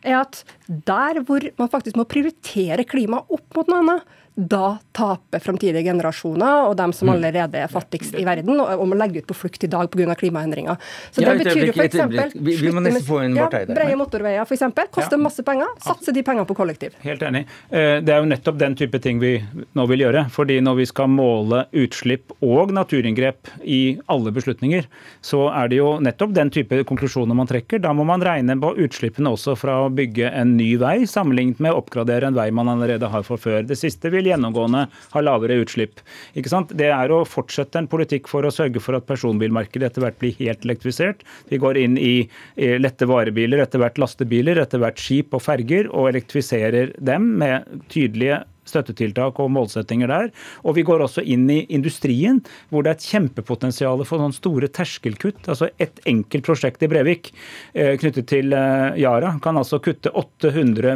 [0.04, 5.42] er at der hvor man faktisk må prioritere klima opp mot noe annet, da taper
[5.44, 7.14] framtidige generasjoner og dem som mm.
[7.16, 10.16] allerede er fattigst i verden, og, må legge ut på flukt i dag pga.
[10.20, 10.80] klimaendringer.
[11.12, 12.36] Så ja, det betyr jo f.eks.
[12.36, 14.66] Vi, vi må nesten få en ja, Breie motorveier f.eks.
[14.94, 15.22] koster ja.
[15.22, 15.70] masse penger.
[15.84, 16.96] Satse de pengene på kollektiv.
[17.04, 17.46] Helt enig.
[17.70, 19.36] Eh, det er jo nettopp den type ting vi
[19.78, 20.26] nå vil gjøre.
[20.34, 24.88] fordi når vi skal måle utslipp og naturinngrep i alle beslutninger,
[25.26, 27.82] så er det jo nettopp den type konklusjoner man trekker.
[27.84, 31.74] Da må man regne på utslippene også fra å bygge en ny vei, sammenlignet med
[31.74, 33.64] å oppgradere en vei man allerede har for før.
[33.68, 36.04] Det siste vil gjennomgående har lavere utslipp.
[36.34, 40.38] Det er å fortsette en politikk for å sørge for at personbilmarkedet etter hvert blir
[40.40, 41.26] helt elektrifisert.
[41.50, 46.12] Vi går inn i lette varebiler, etter hvert lastebiler, etter hvert skip og ferger, og
[46.14, 50.30] elektrifiserer dem med tydelige støttetiltak og målsettinger der.
[50.64, 54.72] Og vi går også inn i industrien, hvor det er et kjempepotensial for sånne store
[54.72, 55.48] terskelkutt.
[55.50, 57.32] Altså Et enkelt prosjekt i Brevik
[57.74, 60.96] eh, knyttet til eh, Yara kan altså kutte 800,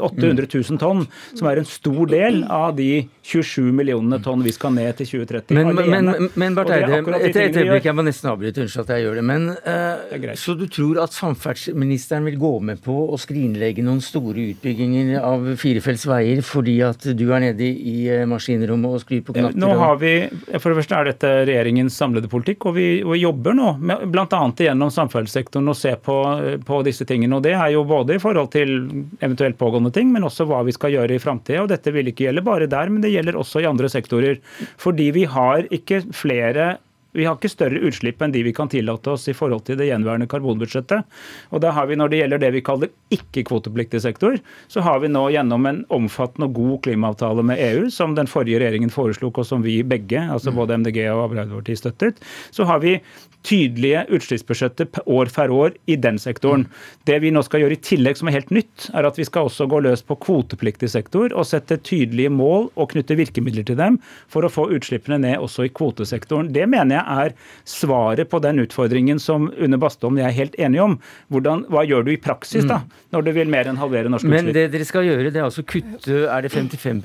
[0.00, 4.74] 800 000 tonn, som er en stor del av de 27 millionene tonn vi skal
[4.74, 5.56] ned til 2030.
[5.56, 8.92] Men, men, men, men Barth Eide, et, et øyeblikk, jeg må nesten avbryte, unnskyld at
[8.94, 9.24] jeg gjør det.
[9.30, 14.50] Men uh, Så du tror at samferdselsministeren vil gå med på å skrinlegge noen store
[14.54, 19.34] utbygginger av firefelts veier fordi at du er nede i eh, maskinrommet og skrur på
[19.36, 19.58] knapper?
[19.60, 20.12] Nå har vi,
[20.56, 24.42] For det første er dette regjeringens samlede politikk, og vi, og jobber nå bl.a.
[24.60, 26.18] gjennom samferdselssektoren og se på,
[26.66, 27.38] på, disse tingene.
[27.38, 28.76] og Det er jo både i forhold til
[29.20, 31.66] eventuelt pågående ting, men også hva vi skal gjøre i framtida.
[31.70, 34.40] Dette vil ikke gjelde bare der, men det gjelder også i andre sektorer.
[34.80, 36.76] Fordi vi har ikke flere
[37.12, 39.88] vi har ikke større utslipp enn de vi kan tillate oss i forhold til det
[39.88, 41.06] gjenværende karbonbudsjettet.
[41.50, 45.08] Og da har vi, Når det gjelder det vi kaller ikke-kvotepliktig sektor, så har vi
[45.08, 49.46] nå gjennom en omfattende og god klimaavtale med EU, som den forrige regjeringen foreslo, og
[49.46, 53.00] som vi begge, altså både MDG og Arbeiderpartiet, støttet, så har vi
[53.46, 56.66] tydelige utslippsbudsjetter år for år i den sektoren.
[57.08, 59.48] Det vi nå skal gjøre i tillegg, som er helt nytt, er at vi skal
[59.48, 63.98] også gå løs på kvotepliktig sektor og sette tydelige mål og knytte virkemidler til dem
[64.30, 66.52] for å få utslippene ned også i kvotesektoren.
[66.52, 67.34] Det mener jeg er
[67.68, 70.96] svaret på den utfordringen som Une Bastholm og jeg er helt enige om.
[71.32, 73.04] Hvordan, hva gjør du i praksis da, mm.
[73.14, 74.50] når du vil mer enn halvere norske utslipp?
[74.50, 77.04] Men det dere skal gjøre, det er altså kutte er det 55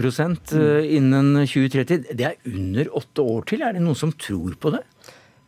[0.60, 2.12] eh, innen 2030.
[2.16, 3.66] Det er under åtte år til.
[3.66, 4.84] Er det noen som tror på det?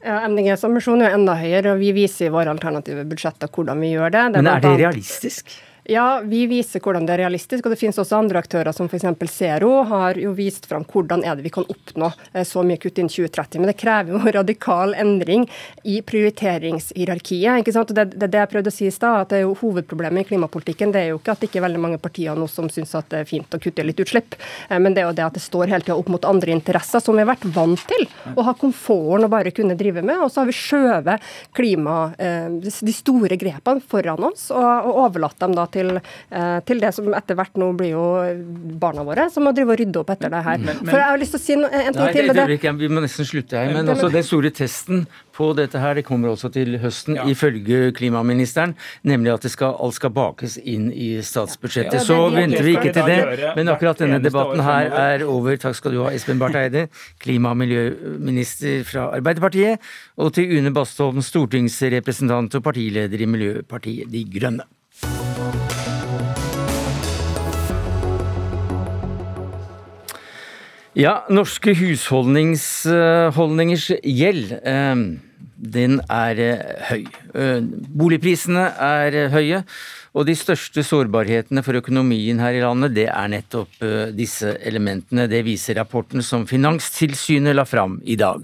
[0.05, 3.95] Ja, MDGs ambisjon er enda høyere, og vi viser i våre alternative budsjetter hvordan vi
[3.95, 4.25] gjør det.
[4.35, 5.57] det Men er det realistisk?
[5.89, 9.05] Ja, vi viser hvordan det er realistisk, og det finnes også andre aktører som f.eks.
[9.31, 12.99] Zero har jo vist fram hvordan er det vi kan oppnå eh, så mye kutt
[12.99, 13.61] innen 2030.
[13.61, 15.45] Men det krever jo radikal endring
[15.87, 17.61] i prioriteringshierarkiet.
[17.61, 17.93] ikke sant?
[17.93, 20.25] Og det, det, det jeg prøvde å si i stad, at det er jo hovedproblemet
[20.25, 22.67] i klimapolitikken det er jo ikke at det ikke er veldig mange partier nå som
[22.73, 24.35] syns at det er fint å kutte litt utslipp,
[24.67, 26.99] eh, men det er jo det at det står hele tida opp mot andre interesser
[27.03, 28.03] som vi har vært vant til
[28.35, 30.19] å ha komforten å bare kunne drive med.
[30.19, 35.53] Og så har vi skjøvet klima, eh, de store grepene foran oss og, overlatt dem
[35.55, 38.05] da til til, eh, til, det som etter hvert nå blir jo
[38.81, 40.59] barna våre som må drive og rydde opp etter det her.
[40.63, 42.33] Men, men, For jeg har lyst til å si en ting nei, til.
[42.33, 43.73] Det, det, vi må nesten slutte her.
[43.75, 45.05] Men også den store testen
[45.37, 47.25] på dette her, det kommer også til høsten, ja.
[47.29, 48.73] ifølge klimaministeren,
[49.07, 51.99] nemlig at skal, alt skal bakes inn i statsbudsjettet.
[51.99, 53.51] Ja, så venter vi ikke til det.
[53.57, 55.59] Men akkurat denne debatten her er over.
[55.61, 56.87] Takk skal du ha, Espen Barth Eide,
[57.23, 59.83] klima- og miljøminister fra Arbeiderpartiet,
[60.17, 64.65] og til Une Bastholm, stortingsrepresentant og partileder i Miljøpartiet De Grønne.
[70.97, 74.57] Ja, norske husholdningers gjeld.
[74.65, 74.95] Eh,
[75.57, 76.59] den er eh,
[76.91, 77.07] høy.
[77.33, 77.65] Eh,
[77.97, 79.63] boligprisene er eh, høye.
[80.17, 83.83] Og de største sårbarhetene for økonomien her i landet, det er nettopp
[84.17, 85.27] disse elementene.
[85.29, 88.41] Det viser rapporten som Finanstilsynet la fram i dag.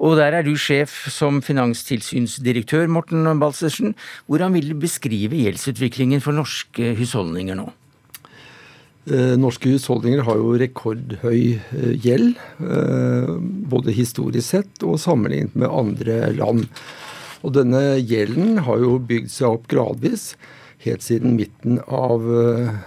[0.00, 3.92] Og der er du sjef som finanstilsynsdirektør, Morten Balsersen.
[4.32, 7.68] Hvordan vil du beskrive gjeldsutviklingen for norske husholdninger nå?
[9.08, 13.30] Eh, norske husholdninger har jo rekordhøy eh, gjeld, eh,
[13.72, 16.66] både historisk sett og sammenlignet med andre land.
[17.40, 20.34] Og denne gjelden har jo bygd seg opp gradvis
[20.84, 22.24] helt siden midten av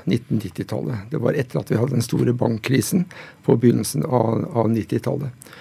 [0.09, 1.09] 1990-tallet.
[1.09, 3.05] Det var etter at vi hadde den store bankkrisen
[3.45, 5.51] på begynnelsen av, av 90-tallet.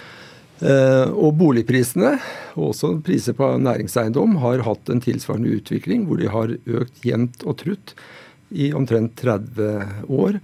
[1.12, 2.14] Og boligprisene,
[2.54, 7.44] og også priser på næringseiendom, har hatt en tilsvarende utvikling hvor de har økt jevnt
[7.44, 7.96] og trutt
[8.52, 10.38] i omtrent 30 år,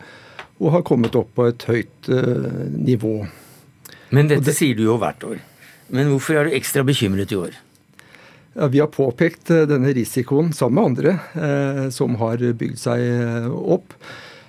[0.58, 3.20] og har kommet opp på et høyt uh, nivå.
[4.14, 5.40] Men dette det, sier du jo hvert år.
[5.94, 7.58] Men hvorfor er du ekstra bekymret i år?
[8.58, 13.04] Ja, vi har påpekt uh, denne risikoen sammen med andre eh, som har bygd seg
[13.54, 13.94] opp.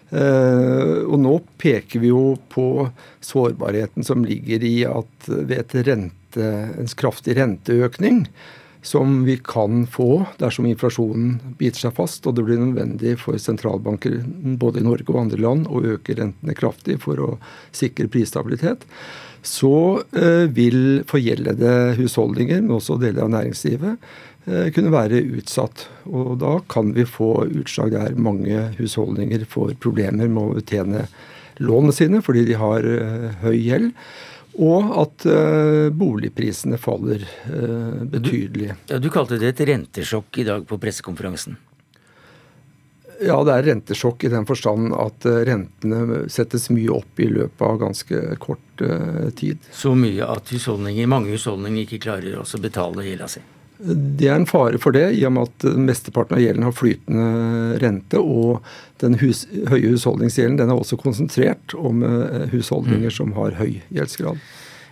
[0.10, 2.88] og nå peker vi jo på
[3.22, 6.48] sårbarheten som ligger i at ved rente,
[6.82, 8.24] en kraftig renteøkning
[8.82, 14.22] som vi kan få dersom inflasjonen biter seg fast og det blir nødvendig for sentralbanker
[14.62, 17.34] både i Norge og andre land å øke rentene kraftig for å
[17.76, 18.86] sikre prisstabilitet,
[19.44, 24.10] så eh, vil forgjeldede husholdninger, men også deler av næringslivet,
[24.48, 25.86] eh, kunne være utsatt.
[26.08, 31.06] Og da kan vi få utslag der mange husholdninger får problemer med å betjene
[31.60, 33.94] lånene sine fordi de har eh, høy gjeld.
[34.60, 38.74] Og at uh, boligprisene faller uh, betydelig.
[38.76, 41.56] Du, ja, du kalte det et rentesjokk i dag på pressekonferansen.
[43.24, 47.64] Ja, det er rentesjokk i den forstand at uh, rentene settes mye opp i løpet
[47.68, 48.84] av ganske kort
[49.36, 49.64] tid.
[49.76, 53.42] Så mye at husholdninger, mange husholdninger ikke klarer å betale gjelda si?
[53.80, 57.28] Det er en fare for det, i og med at mesteparten av gjelden har flytende
[57.80, 58.20] rente.
[58.20, 58.60] Og
[59.00, 63.16] den hus, høye husholdningsgjelden den er også konsentrert om eh, husholdninger mm.
[63.16, 64.42] som har høy gjeldsgrad.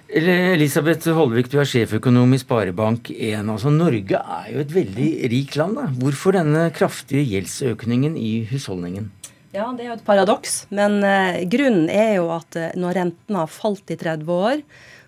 [0.08, 3.42] Elisabeth Holvik, du er sjeføkonom i Sparebank1.
[3.44, 5.76] Altså, Norge er jo et veldig rikt land.
[5.76, 5.90] Da.
[6.00, 9.12] Hvorfor denne kraftige gjeldsøkningen i husholdningen?
[9.52, 10.62] Ja, Det er jo et paradoks.
[10.72, 14.64] Men uh, grunnen er jo at uh, når rentene har falt i 30 år,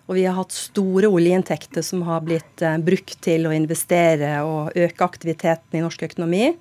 [0.09, 4.73] og vi har hatt store oljeinntekter som har blitt eh, brukt til å investere og
[4.73, 6.55] øke aktiviteten i norsk økonomi.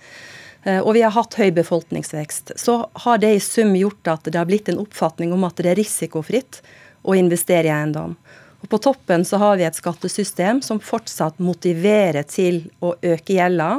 [0.68, 2.52] Eh, og vi har hatt høy befolkningsvekst.
[2.60, 5.72] Så har det i sum gjort at det har blitt en oppfatning om at det
[5.72, 6.60] er risikofritt
[7.08, 8.18] å investere i eiendom.
[8.60, 13.78] Og På toppen så har vi et skattesystem som fortsatt motiverer til å øke gjelda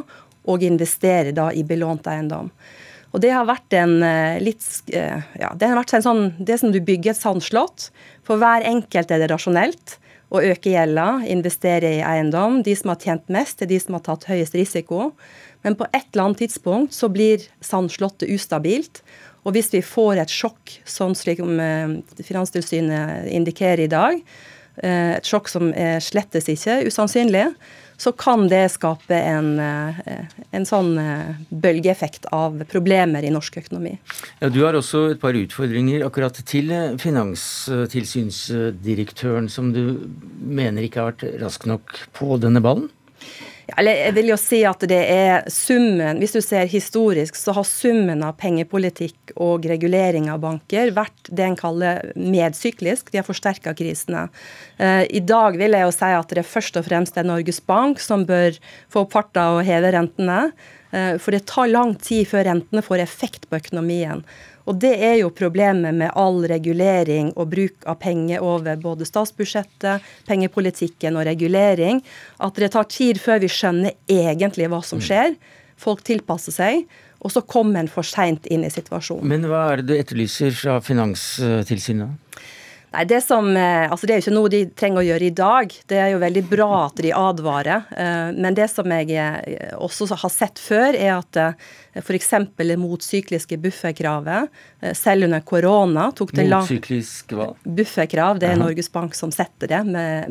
[0.50, 2.50] og investere da i belånt eiendom.
[3.10, 6.74] Og det har vært en eh, litt Ja, det har vært en sånn Det som
[6.74, 7.90] du bygger et sandslott.
[8.30, 9.96] For hver enkelt er det rasjonelt
[10.30, 12.60] å øke gjelda, investere i eiendom.
[12.62, 15.08] De som har tjent mest, er de som har tatt høyest risiko.
[15.66, 19.02] Men på et eller annet tidspunkt så blir sandslottet ustabilt.
[19.48, 21.58] Og hvis vi får et sjokk, sånn slik om
[22.22, 24.22] Finanstilsynet indikerer i dag,
[24.86, 27.48] et sjokk som er slettes ikke usannsynlig,
[28.00, 29.94] så kan det skape en, eh,
[30.56, 33.98] en sånn eh, bølgeeffekt av problemer i norsk økonomi.
[34.40, 40.00] Ja, du har også et par utfordringer akkurat til eh, finanstilsynsdirektøren, som du
[40.40, 41.86] mener ikke har vært rask nok
[42.16, 42.88] på denne ballen?
[43.78, 47.68] Eller jeg vil jo si at det er summen Hvis du ser historisk, så har
[47.68, 53.12] summen av pengepolitikk og regulering av banker vært det en kaller medsyklisk.
[53.12, 54.28] De har forsterka krisene.
[54.78, 58.02] Eh, I dag vil jeg jo si at det først og fremst er Norges Bank
[58.04, 58.58] som bør
[58.92, 60.42] få opp farta og heve rentene.
[60.92, 64.24] Eh, for det tar lang tid før rentene får effekt på økonomien.
[64.70, 70.06] Og det er jo problemet med all regulering og bruk av penger over både statsbudsjettet,
[70.30, 72.04] pengepolitikken og regulering,
[72.38, 75.06] at det tar tid før vi skjønner egentlig hva som mm.
[75.08, 75.38] skjer.
[75.80, 76.86] Folk tilpasser seg.
[77.20, 79.28] Og så kommer en for seint inn i situasjonen.
[79.28, 82.38] Men hva er det du etterlyser fra Finanstilsynet?
[82.90, 85.34] Nei, det, som, eh, altså det er jo ikke noe de trenger å gjøre i
[85.38, 85.74] dag.
[85.92, 87.86] Det er jo veldig bra at de advarer.
[87.94, 91.40] Eh, men det som jeg eh, også har sett før, er at
[92.00, 92.34] f.eks.
[92.58, 94.50] det motsykliske bufferkravet,
[94.96, 97.50] selv under korona tok det Motsyklisk hva?
[97.66, 99.82] Bufferkrav, det er Norges Bank som setter det.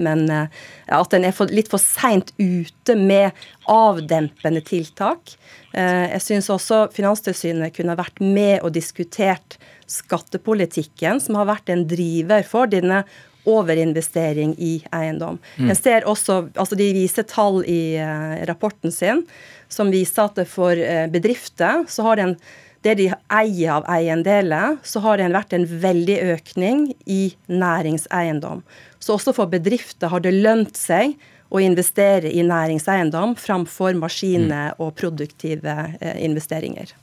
[0.00, 3.36] Men at en er litt for seint ute med
[3.68, 5.34] avdempende tiltak.
[5.74, 9.58] Jeg syns også Finanstilsynet kunne vært med og diskutert
[9.88, 13.02] skattepolitikken som har vært en driver for denne
[13.48, 15.38] overinvestering i eiendom.
[15.56, 15.74] Mm.
[15.74, 19.24] ser også, altså De viser tall i uh, rapporten sin
[19.72, 22.36] som viser at for uh, bedrifter så har den
[22.86, 28.62] det de eier av eiendeler, så har det vært en veldig økning i næringseiendom.
[29.02, 31.16] Så også for bedrifter har det lønt seg
[31.50, 34.78] å investere i næringseiendom framfor maskiner mm.
[34.78, 36.94] og produktive uh, investeringer.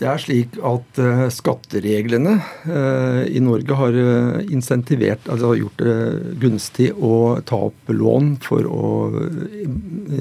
[0.00, 5.96] Det er slik at uh, skattereglene uh, i Norge har uh, insentivert, altså gjort det
[6.40, 8.92] gunstig å ta opp lån for å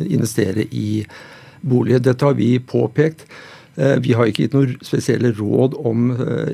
[0.10, 1.06] investere i
[1.62, 2.04] boliger.
[2.04, 3.26] Dette har vi påpekt.
[3.80, 6.10] Vi har ikke gitt noen spesielle råd om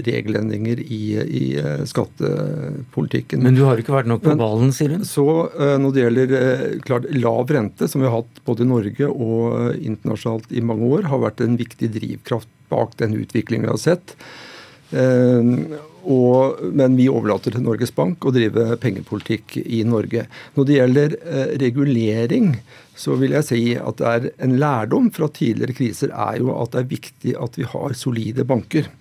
[0.06, 1.46] regelendringer i, i
[1.90, 3.42] skattepolitikken.
[3.42, 5.06] Men du har ikke vært nok på ballen, sier hun?
[5.10, 5.26] Så
[5.58, 6.36] Når det gjelder
[6.86, 11.08] klart, lav rente, som vi har hatt både i Norge og internasjonalt i mange år,
[11.10, 14.16] har vært en viktig drivkraft bak den utviklingen vi har sett.
[14.96, 15.54] Eh,
[16.06, 20.28] og, men vi overlater til Norges Bank å drive pengepolitikk i Norge.
[20.54, 22.52] Når det gjelder eh, regulering,
[22.96, 26.76] så vil jeg si at det er en lærdom fra tidligere kriser er jo at
[26.76, 28.92] det er viktig at vi har solide banker.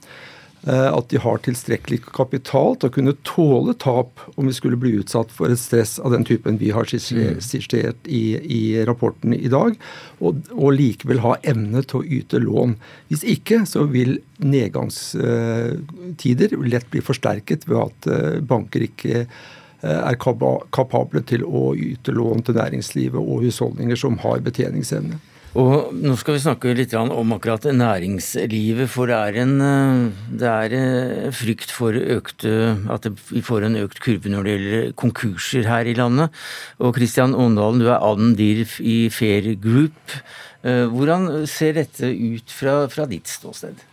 [0.66, 4.96] Eh, at de har tilstrekkelig kapital til å kunne tåle tap om vi skulle bli
[5.02, 9.76] utsatt for et stress av den typen vi har skissert i, i rapporten i dag,
[10.24, 12.80] og, og, likevel ha evne til å yte lån.
[13.12, 20.16] Hvis ikke så vil nedgangstider lett bli forsterket ved at eh, banker ikke eh, er
[20.16, 25.20] kapable til å yte lån til næringslivet og husholdninger som har betjeningsevne.
[25.54, 30.48] Og Nå skal vi snakke litt om akkurat næringslivet, for det er en eh, det
[30.50, 35.68] er eh, frykt for økte, at vi får en økt kurve når det gjelder konkurser
[35.70, 36.34] her i landet.
[36.82, 40.18] Og Kristian Åndalen, du er ADN-DIRF i Fair Group.
[40.66, 43.86] Eh, hvordan ser dette ut fra, fra ditt ståsted?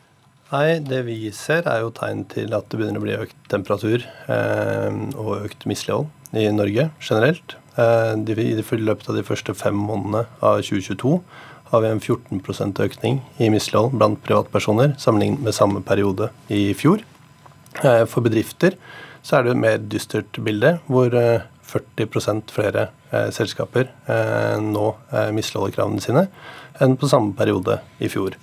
[0.52, 4.02] Nei, Det vi ser er jo tegn til at det begynner å bli økt temperatur
[4.34, 7.56] eh, og økt mislighold i Norge generelt.
[7.78, 11.22] Eh, I løpet av de første fem månedene av 2022
[11.72, 17.04] har vi en 14% økning i mislighold blant privatpersoner sammenlignet med samme periode i fjor.
[17.80, 18.76] Eh, for bedrifter
[19.24, 23.92] så er det et mer dystert bilde, hvor 40 eh, flere eh, selskaper
[24.62, 24.88] nå
[25.32, 26.26] misligholder kravene sine
[26.82, 28.36] enn på samme periode i fjor.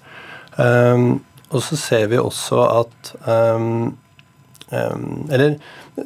[0.58, 3.12] Og så ser vi også at
[4.68, 5.56] Eller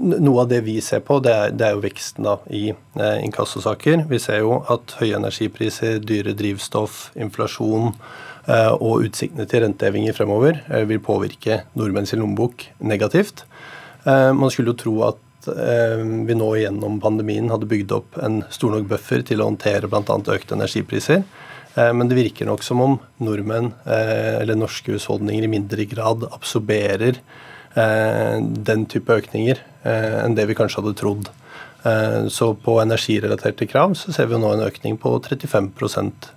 [0.01, 3.19] noe av det vi ser på, det er, det er jo veksten da, i eh,
[3.25, 4.07] inkassosaker.
[4.11, 10.63] Vi ser jo at høye energipriser, dyre drivstoff, inflasjon eh, og utsiktene til rentehevinger fremover
[10.69, 13.45] eh, vil påvirke nordmenns lommebok negativt.
[14.05, 18.43] Eh, man skulle jo tro at eh, vi nå gjennom pandemien hadde bygd opp en
[18.55, 20.19] stor nok buffer til å håndtere bl.a.
[20.37, 21.25] økte energipriser.
[21.75, 27.21] Eh, men det virker nok som om nordmenn, eller norske husholdninger, i mindre grad absorberer
[27.73, 31.31] den type økninger enn det vi kanskje hadde trodd.
[31.83, 35.71] Eh, så på energirelaterte krav så ser vi nå en økning på 35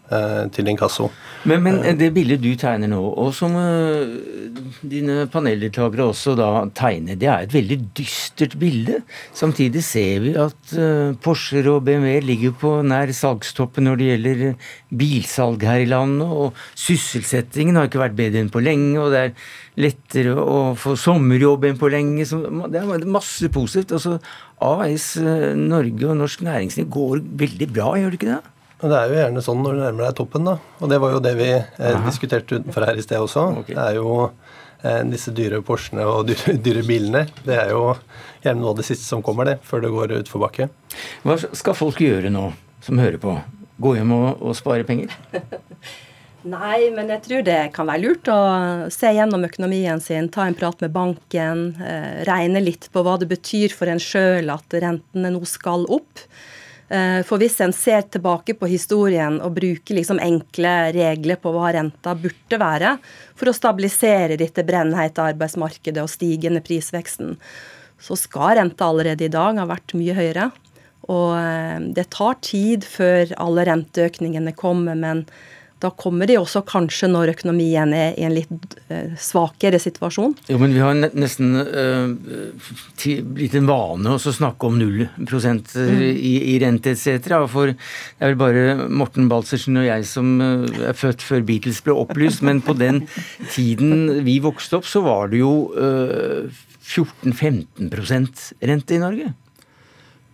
[0.10, 1.12] eh, til inkasso.
[1.46, 3.54] Men, men det bildet du tegner nå, og som
[4.82, 9.04] dine paneldeltakere også da tegner, det er et veldig dystert bilde.
[9.38, 10.74] Samtidig ser vi at
[11.22, 14.44] Porsche og BMW ligger på nær salgstoppen når det gjelder
[14.96, 18.98] bilsalg her i landet, og sysselsettingen har ikke vært bedre enn på lenge.
[19.00, 19.38] og det er
[19.82, 22.26] lettere å få sommerjobb enn på lenge.
[22.72, 23.96] det er masse positivt.
[23.98, 24.20] Altså,
[24.66, 28.42] AS eh, Norge og norsk næringsliv går veldig bra, gjør det ikke det?
[28.86, 30.56] Det er jo gjerne sånn når du nærmer deg toppen, da.
[30.84, 33.48] Og det var jo det vi eh, diskuterte utenfor her i sted også.
[33.62, 33.78] Okay.
[33.78, 37.26] Det er jo eh, disse dyre Porschene og dyre, dyre, bilene.
[37.46, 37.94] Det er jo
[38.44, 40.70] gjerne noe av det siste som kommer, det, før det går utforbakke.
[41.26, 42.50] Hva skal folk gjøre nå,
[42.86, 43.38] som hører på?
[43.82, 45.16] Gå hjem og, og spare penger?
[46.46, 48.42] Nei, men jeg tror det kan være lurt å
[48.94, 53.26] se gjennom økonomien sin, ta en prat med banken, eh, regne litt på hva det
[53.32, 56.22] betyr for en sjøl at rentene nå skal opp.
[56.94, 61.72] Eh, for hvis en ser tilbake på historien og bruker liksom enkle regler på hva
[61.74, 62.94] renta burde være
[63.34, 67.40] for å stabilisere dette brennheite arbeidsmarkedet og stigende prisveksten,
[67.98, 70.52] så skal renta allerede i dag ha vært mye høyere.
[71.10, 75.26] Og eh, det tar tid før alle renteøkningene kommer, men
[75.86, 78.52] Da kommer de også kanskje når økonomien er i en litt
[78.90, 80.34] uh, svakere situasjon.
[80.50, 82.10] Jo, men Vi har nesten uh,
[83.36, 85.62] blitt en vane å snakke om 0 mm.
[86.16, 87.38] i, i rente etc.
[87.52, 87.78] For det
[88.20, 92.44] er vel bare Morten Baltzersen og jeg som er født før Beatles ble opplyst.
[92.46, 93.06] Men på den
[93.54, 96.50] tiden vi vokste opp, så var det jo uh,
[96.86, 99.34] 14-15% rente i Norge.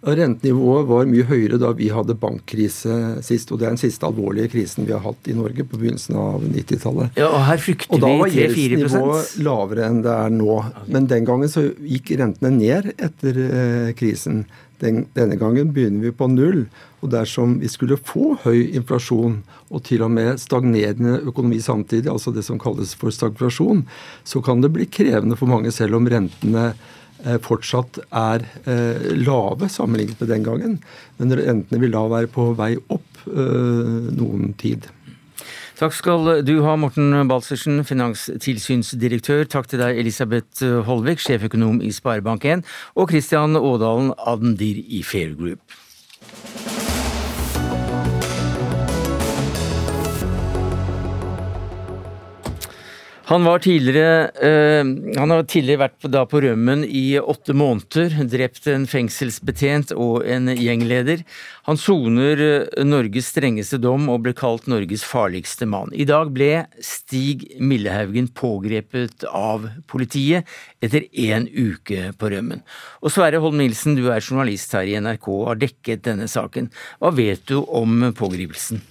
[0.01, 4.49] Rentenivået var mye høyere da vi hadde bankkrise sist, og det er den siste alvorlige
[4.49, 7.19] krisen vi har hatt i Norge på begynnelsen av 90-tallet.
[7.21, 10.33] Ja, Og her frykter og vi 3-4 Og da var gjeldsnivået lavere enn det er
[10.33, 10.55] nå.
[10.89, 14.47] Men den gangen så gikk rentene ned etter eh, krisen.
[14.81, 16.63] Den, denne gangen begynner vi på null.
[17.05, 22.33] Og dersom vi skulle få høy inflasjon og til og med stagnerende økonomi samtidig, altså
[22.33, 23.85] det som kalles for stagflasjon,
[24.25, 26.87] så kan det bli krevende for mange selv om rentene Eh,
[27.43, 30.79] fortsatt er eh, lave sammenlignet med den gangen.
[31.19, 34.89] Men rentene vil da være på vei opp eh, noen tid.
[35.81, 39.47] Takk skal du ha, Morten Balsersen, finanstilsynsdirektør.
[39.49, 42.61] Takk til deg, Elisabeth Holvik, sjeføkonom i Sparebank1,
[42.93, 45.63] og Christian Aadalen, Adendir i Fair Group.
[53.31, 54.83] Han, eh,
[55.15, 60.25] han har tidligere vært på, da, på rømmen i åtte måneder, drept en fengselsbetjent og
[60.27, 61.23] en gjengleder.
[61.69, 65.95] Han soner eh, Norges strengeste dom og ble kalt Norges farligste mann.
[65.95, 70.43] I dag ble Stig Millehaugen pågrepet av politiet
[70.83, 72.65] etter én uke på rømmen.
[72.99, 76.67] Og Sverre Holm Nilsen, du er journalist her i NRK og har dekket denne saken.
[76.99, 78.83] Hva vet du om pågripelsen?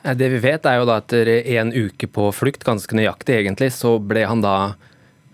[0.00, 3.98] Det vi vet, er jo da etter en uke på flukt, ganske nøyaktig egentlig, så
[4.00, 4.72] ble han da,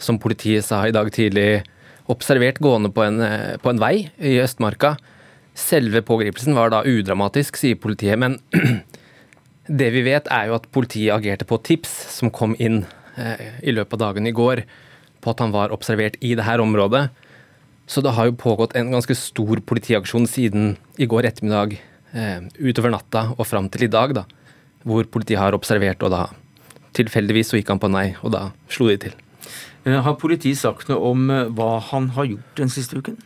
[0.03, 1.62] som politiet sa i dag tidlig,
[2.11, 3.23] observert gående på en,
[3.62, 4.97] på en vei i Østmarka.
[5.57, 8.41] Selve pågripelsen var da udramatisk, sier politiet, men
[9.81, 12.83] det vi vet er jo at politiet agerte på tips som kom inn
[13.14, 14.64] eh, i løpet av dagen i går,
[15.23, 17.05] på at han var observert i dette området.
[17.87, 21.79] Så det har jo pågått en ganske stor politiaksjon siden i går ettermiddag,
[22.19, 24.27] eh, utover natta og fram til i dag, da
[24.87, 26.26] hvor politiet har observert, og da
[26.97, 29.16] tilfeldigvis så gikk han på nei, og da slo de til.
[29.87, 33.18] Eh, har politiet sagt noe om eh, hva han har gjort den siste uken?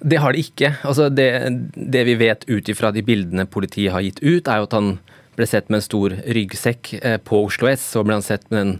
[0.00, 0.72] Det har de ikke.
[0.86, 1.28] Altså det,
[1.74, 4.92] det vi vet ut ifra de bildene politiet har gitt ut, er jo at han
[5.36, 7.84] ble sett med en stor ryggsekk eh, på Oslo S.
[7.94, 8.76] Så ble han sett med den,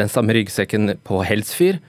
[0.00, 1.82] den samme ryggsekken på Helsfyr.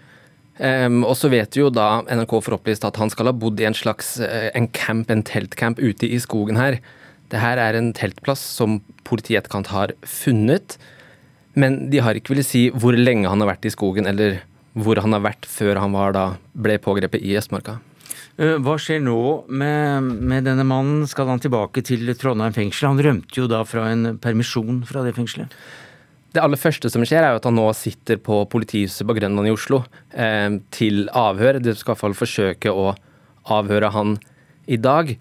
[0.53, 3.57] Um, og så vet vi jo da NRK får opplyst at han skal ha bodd
[3.57, 6.77] i en slags en camp, en teltcamp ute i skogen her.
[7.33, 8.77] Det her er en teltplass som
[9.07, 10.77] politiet etterkant har funnet,
[11.57, 15.01] men de har ikke villet si hvor lenge han har vært i skogen, eller hvor
[15.01, 17.79] han har vært før han var da ble pågrepet i Østmarka.
[18.41, 19.17] Eh, hva skjer nå
[19.53, 21.05] med, med, denne mannen?
[21.09, 22.89] Skal han tilbake til Trondheim fengsel?
[22.89, 25.53] Han rømte jo da fra en permisjon fra det fengselet.
[26.33, 29.53] Det aller første som skjer, er at han nå sitter på politihuset på Grønland i
[29.53, 29.83] Oslo
[30.17, 31.61] eh, til avhør.
[31.61, 32.95] De skal i hvert fall forsøke å
[33.53, 34.17] avhøre han
[34.65, 35.13] i dag.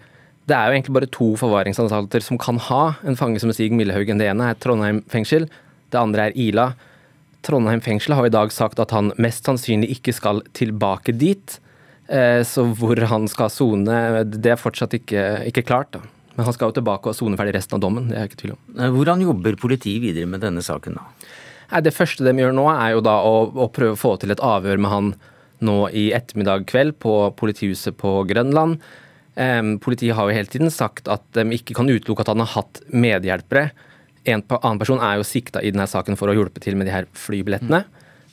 [0.43, 4.19] Det er jo egentlig bare to forvaringsanstalter som kan ha en fange som Stig Millehaugen.
[4.19, 5.47] Det ene er Trondheim fengsel,
[5.93, 6.73] det andre er Ila.
[7.43, 11.59] Trondheim fengsel har i dag sagt at han mest sannsynlig ikke skal tilbake dit.
[12.11, 15.95] Eh, så hvor han skal sone, det er fortsatt ikke, ikke klart.
[15.95, 16.03] da.
[16.35, 18.09] Men han skal jo tilbake og sone ferdig resten av dommen.
[18.09, 18.61] det er jeg ikke tvil om.
[18.75, 21.07] Eh, hvordan jobber politiet videre med denne saken da?
[21.81, 24.43] Det første de gjør nå, er jo da å, å prøve å få til et
[24.43, 25.13] avhør med han
[25.63, 28.83] nå i ettermiddag kveld på politihuset på Grønland.
[29.33, 32.83] Politiet har jo hele tiden sagt at de ikke kan utelukke at han har hatt
[32.93, 33.71] medhjelpere.
[34.29, 36.93] En annen person er jo sikta i denne saken for å hjelpe til med de
[36.95, 37.83] her flybillettene.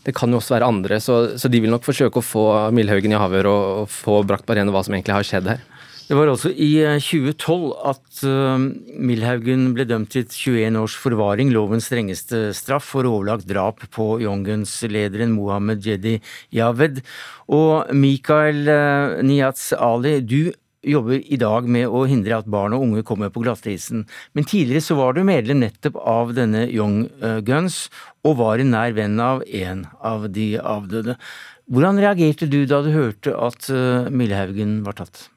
[0.07, 3.13] Det kan jo også være andre, så, så, de vil nok forsøke å få Milhaugen
[3.13, 5.67] i avhør og, og, få brakt på rene hva som egentlig har skjedd her.
[6.11, 8.65] Det var altså i 2012 eh, at uh,
[8.99, 15.37] Milhaugen ble dømt til 21 års forvaring, lovens strengeste straff for overlagt drap på Yonguns-lederen
[15.37, 16.17] Mohammed Jedi
[16.57, 17.05] Yaved.
[17.53, 20.51] Og Mikael uh, Niaz Ali, du
[20.87, 24.07] jobber i dag med å hindre at barn og unge kommer på glattisen.
[24.33, 27.03] Men tidligere så var du medlem nettopp av denne Young
[27.45, 27.89] Guns,
[28.25, 31.19] og var en nær venn av en av de avdøde.
[31.71, 35.29] Hvordan reagerte du da du hørte at uh, Millehaugen var tatt?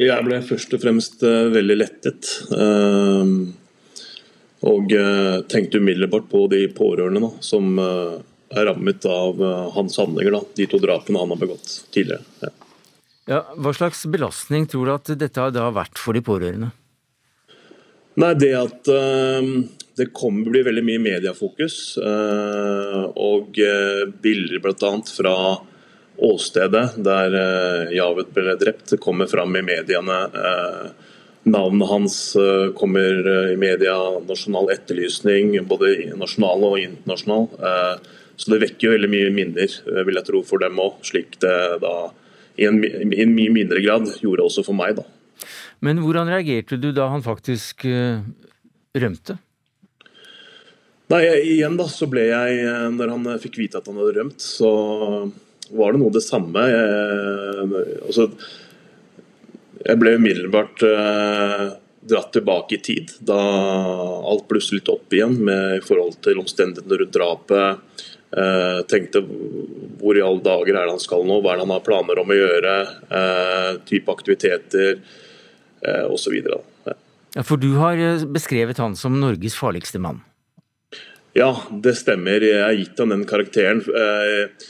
[0.00, 2.32] Jeg ble først og fremst uh, veldig lettet.
[4.64, 4.94] Og
[5.52, 9.42] tenkte umiddelbart på de pårørende da, som er rammet av
[9.76, 10.38] hans handlinger.
[10.38, 12.24] Da, de to drapene han har begått tidligere.
[12.40, 12.54] Ja.
[13.30, 16.74] Ja, hva slags belastning tror du at dette har da vært for de pårørende?
[18.20, 19.46] Nei, Det at uh,
[19.98, 24.92] det kommer bli veldig mye mediefokus, uh, og uh, bilder bl.a.
[25.08, 25.34] fra
[26.24, 30.20] åstedet der uh, Javet ble drept, kommer fram i mediene.
[31.44, 32.14] Navnet hans
[32.78, 37.50] kommer i media, nasjonal etterlysning, både nasjonal og internasjonal.
[38.40, 39.74] Så det vekker jo veldig mye minner,
[40.08, 41.02] vil jeg tro, for dem òg.
[41.04, 41.92] Slik det da
[42.56, 45.06] i en, i en, mye mindre grad gjorde også for meg, da.
[45.84, 48.22] Men hvordan reagerte du da han faktisk uh,
[48.96, 49.36] rømte?
[51.12, 52.60] Nei, igjen da, så ble jeg,
[52.96, 54.70] Når han fikk vite at han hadde rømt, så
[55.76, 56.62] var det noe det samme.
[56.64, 58.28] Jeg, altså,
[59.84, 61.66] jeg ble umiddelbart uh,
[62.08, 63.38] dratt tilbake i tid, da
[64.24, 68.04] alt blusset litt opp igjen med i forhold til omstendighetene rundt drapet.
[68.34, 69.22] Uh, tenkte
[70.00, 72.20] hvor i alle dager er det han skal nå, hva er det han har planer
[72.20, 72.74] om å gjøre,
[73.12, 76.34] uh, type aktiviteter eh, osv.
[76.42, 76.96] Ja.
[77.36, 78.00] ja, for du har
[78.34, 80.22] beskrevet han som Norges farligste mann?
[81.34, 82.42] Ja, det stemmer.
[82.44, 84.68] Jeg har gitt han den karakteren eh,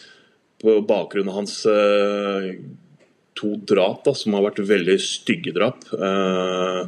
[0.63, 1.59] på bakgrunn av hans
[3.35, 5.83] to drap, da, som har vært veldig stygge drap.
[5.93, 6.87] Uh,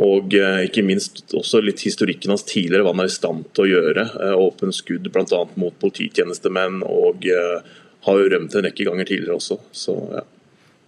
[0.00, 3.66] og eh, ikke minst også litt historikken hans tidligere, hva han er i stand til
[3.66, 4.04] å gjøre.
[4.16, 5.40] Åpne åpen skudd bl.a.
[5.60, 7.74] mot polititjenestemenn, og eh,
[8.06, 9.58] har jo rømt en rekke ganger tidligere også.
[9.76, 10.24] Så, ja.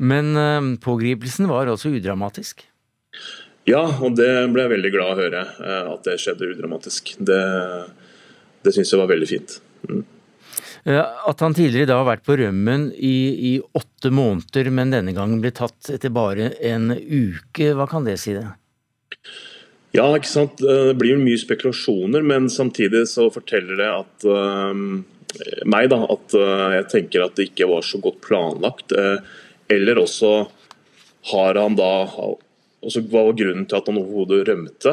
[0.05, 2.65] Men pågripelsen var altså udramatisk?
[3.69, 5.45] Ja, og det ble jeg veldig glad å høre.
[5.93, 7.15] At det skjedde udramatisk.
[7.23, 7.39] Det,
[8.67, 9.55] det syns jeg var veldig fint.
[9.87, 10.03] Mm.
[10.85, 13.17] At han tidligere da har vært på rømmen i,
[13.53, 18.19] i, åtte måneder, men denne gangen ble tatt etter bare en uke, hva kan det
[18.21, 18.45] si det?
[19.95, 20.63] Ja, ikke sant.
[20.63, 24.73] Eh, det blir mye spekulasjoner, men samtidig så forteller det at uh,
[25.71, 28.91] meg da, at uh, jeg tenker at det ikke var så godt planlagt.
[28.91, 29.23] Uh,
[29.71, 30.33] eller også
[31.31, 31.93] har han da
[32.85, 34.93] også Hva var grunnen til at han overhodet rømte?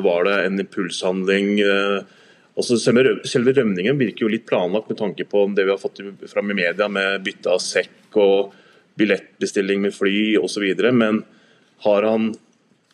[0.00, 1.58] var det en impulshandling?
[2.56, 6.00] Altså selve, selve rømningen virker jo litt planlagt med tanke på det vi har fått
[6.32, 8.54] fram i media med bytte av sekk og
[8.96, 10.64] billettbestilling med fly osv.
[10.88, 11.20] Men
[11.84, 12.30] har han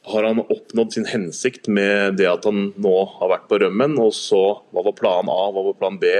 [0.04, 3.96] har han oppnådd sin hensikt med det at han nå har vært på rømmen?
[4.02, 4.42] Og så,
[4.74, 6.10] hva var plan A, hva var plan B?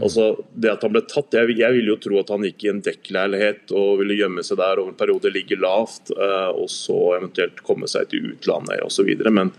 [0.00, 2.70] Altså, det at han ble tatt, jeg, jeg ville jo tro at han gikk i
[2.72, 6.98] en dekkleilighet og ville gjemme seg der over en periode, ligge lavt, uh, og så
[7.18, 9.10] eventuelt komme seg til utlandet osv.
[9.30, 9.52] Men,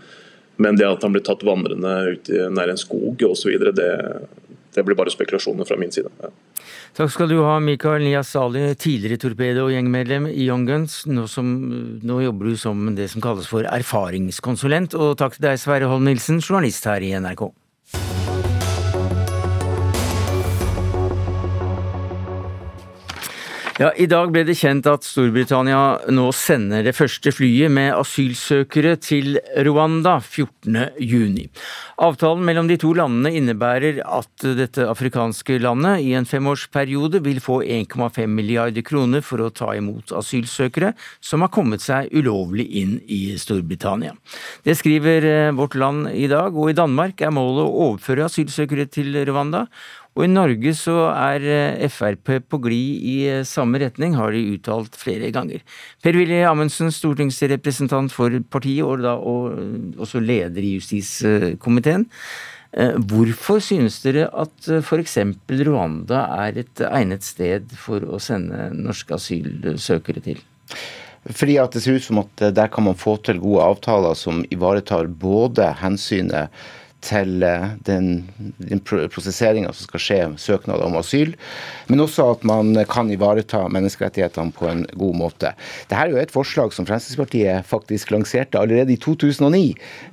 [0.60, 3.92] men det at han ble tatt vandrende ut i, nær en skog osv., det,
[4.72, 6.12] det blir bare spekulasjoner fra min side.
[6.20, 6.32] Ja.
[6.92, 10.98] Takk skal du ha, Mikael Nias Ali, tidligere torpedo-gjengmedlem i Young Guns.
[11.08, 11.48] Nå, som,
[12.04, 14.92] nå, jobber du som det som kalles for erfaringskonsulent.
[15.00, 17.46] Og takk til deg, Sverre Holm Nilsen, journalist her i NRK.
[23.82, 28.92] Ja, I dag ble det kjent at Storbritannia nå sender det første flyet med asylsøkere
[29.02, 31.48] til Rwanda 14.6.
[32.06, 37.56] Avtalen mellom de to landene innebærer at dette afrikanske landet i en femårsperiode vil få
[37.64, 43.34] 1,5 milliarder kroner for å ta imot asylsøkere som har kommet seg ulovlig inn i
[43.40, 44.14] Storbritannia.
[44.62, 48.86] Det skriver eh, Vårt Land i dag, og i Danmark er målet å overføre asylsøkere
[48.94, 49.66] til Rwanda.
[50.12, 54.42] Og i Norge så er eh, Frp på glid i eh, samme retning, har de
[54.58, 55.62] uttalt flere ganger.
[56.04, 62.10] Per-Willy Amundsen, stortingsrepresentant for partiet og da eh, også leder i justiskomiteen.
[62.72, 65.18] Hvorfor synes dere at f.eks.
[65.68, 70.40] Rwanda er et egnet sted for å sende norske asylsøkere til?
[71.36, 74.40] Fordi at det ser ut som at der kan man få til gode avtaler som
[74.48, 76.48] ivaretar både hensynet
[77.02, 78.08] til eh, den,
[78.58, 81.34] den prosesseringa som skal skje søknader om asyl,
[81.90, 85.52] men også at man kan ivareta menneskerettighetene på en god måte.
[85.90, 89.64] Dette er jo et forslag som Fremskrittspartiet faktisk lanserte allerede i 2009,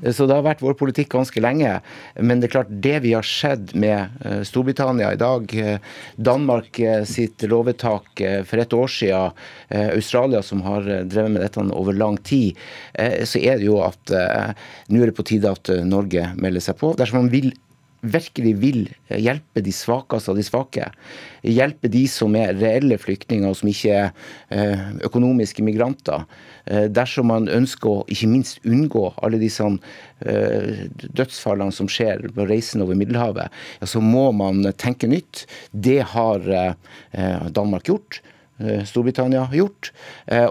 [0.10, 1.78] så det har vært vår politikk ganske lenge.
[2.18, 5.78] Men det er klart, det vi har sett med eh, Storbritannia i dag, eh,
[6.18, 9.36] Danmark sitt lovvedtak for et år siden,
[9.70, 12.58] Australia som har drevet med dette over lang tid,
[13.28, 14.12] så er det jo at
[14.90, 16.94] nå er det på tide at Norge melder seg på.
[16.98, 17.52] Dersom man vil,
[18.02, 20.86] virkelig vil hjelpe de svakeste av de svake,
[21.44, 24.08] hjelpe de som er reelle flyktninger og som ikke er
[24.56, 26.24] eh, økonomiske migranter,
[26.66, 32.48] eh, dersom man ønsker å ikke minst unngå alle disse eh, dødsfallene som skjer på
[32.50, 33.52] reisen over Middelhavet,
[33.82, 35.46] ja, så må man tenke nytt.
[35.72, 36.46] Det har
[37.56, 38.22] Danmark gjort.
[38.88, 39.92] Storbritannia har gjort.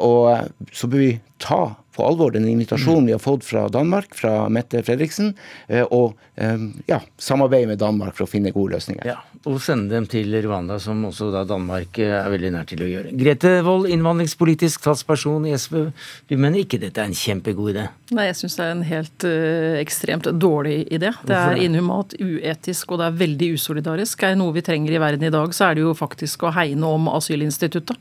[0.01, 1.11] Og så bør vi
[1.43, 1.61] ta
[1.99, 5.33] på alvor den invitasjonen vi har fått fra Danmark, fra Mette Fredriksen,
[5.67, 9.03] eh, og eh, ja, samarbeide med Danmark for å finne gode løsninger.
[9.09, 9.19] Ja,
[9.49, 12.91] Og sende dem til Rwanda, som også da Danmark eh, er veldig nær til å
[12.91, 13.15] gjøre.
[13.19, 15.89] Grete Wold, innvandringspolitisk talsperson i SV.
[16.31, 17.89] Du mener ikke dette er en kjempegod idé?
[18.15, 21.11] Nei, jeg syns det er en helt uh, ekstremt dårlig idé.
[21.29, 24.23] Det er inhumant, uetisk og det er veldig usolidarisk.
[24.25, 26.55] Er det noe vi trenger i verden i dag, så er det jo faktisk å
[26.57, 28.01] hegne om asylinstituttet.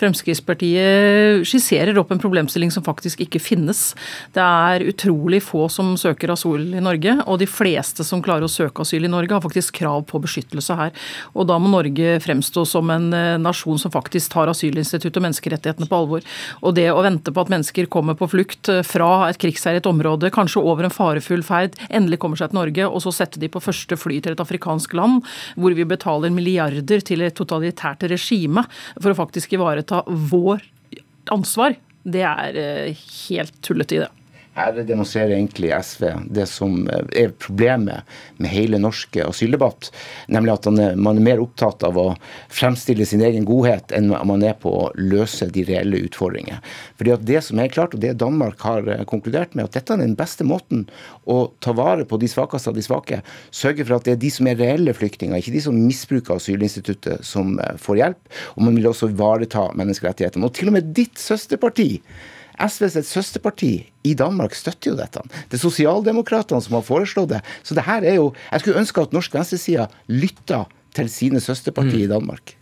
[0.00, 3.80] Fremskrittspartiet skisserer opp en problemstilling som faktisk ikke ikke finnes.
[4.36, 8.52] Det er utrolig få som søker asyl i Norge, og de fleste som klarer å
[8.52, 10.92] søke asyl i Norge, har faktisk krav på beskyttelse her.
[11.32, 15.88] Og da må Norge fremstå som en eh, nasjon som faktisk tar asylinstituttet og menneskerettighetene
[15.88, 16.26] på alvor.
[16.60, 20.32] Og det å vente på at mennesker kommer på flukt eh, fra et krigsherjet område,
[20.34, 23.62] kanskje over en farefull ferd, endelig kommer seg til Norge, og så sette de på
[23.62, 25.22] første fly til et afrikansk land,
[25.56, 28.66] hvor vi betaler milliarder til et totalitært regime
[28.98, 30.62] for å faktisk ivareta vår
[31.32, 34.10] ansvar, det er eh, helt tullete i det.
[34.52, 39.88] Her demonstrerer egentlig SV det som eh, er problemet med hele norske asyldebatt.
[40.32, 40.68] Nemlig at
[41.00, 42.06] man er mer opptatt av å
[42.52, 46.60] fremstille sin egen godhet enn man er på å løse de reelle utfordringer.
[47.00, 49.96] Fordi at Det som er klart, og det Danmark har eh, konkludert med, at dette
[49.96, 50.84] er den beste måten
[51.24, 53.22] å ta vare på de svakeste av de svake.
[53.54, 57.24] Sørge for at det er de som er reelle flyktninger, ikke de som misbruker asylinstituttet,
[57.24, 58.38] som eh, får hjelp.
[58.58, 60.44] Og man vil også ivareta menneskerettighetene.
[60.44, 61.90] Og til og med ditt søsterparti
[62.58, 63.72] SV sitt søsterparti
[64.08, 65.22] i Danmark støtter jo dette.
[65.48, 67.42] Det er sosialdemokratene som har foreslått det.
[67.62, 70.64] Så det her er jo Jeg skulle ønske at norsk venstreside lytta
[70.96, 72.08] til sine søsterpartier mm.
[72.08, 72.56] i Danmark.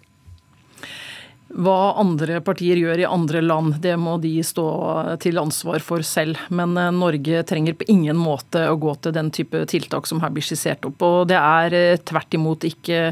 [1.50, 4.66] Hva andre partier gjør i andre land, det må de stå
[5.22, 6.38] til ansvar for selv.
[6.54, 10.30] Men eh, Norge trenger på ingen måte å gå til den type tiltak som her
[10.34, 11.02] blir skissert opp.
[11.02, 13.10] Og det er eh, tvert imot ikke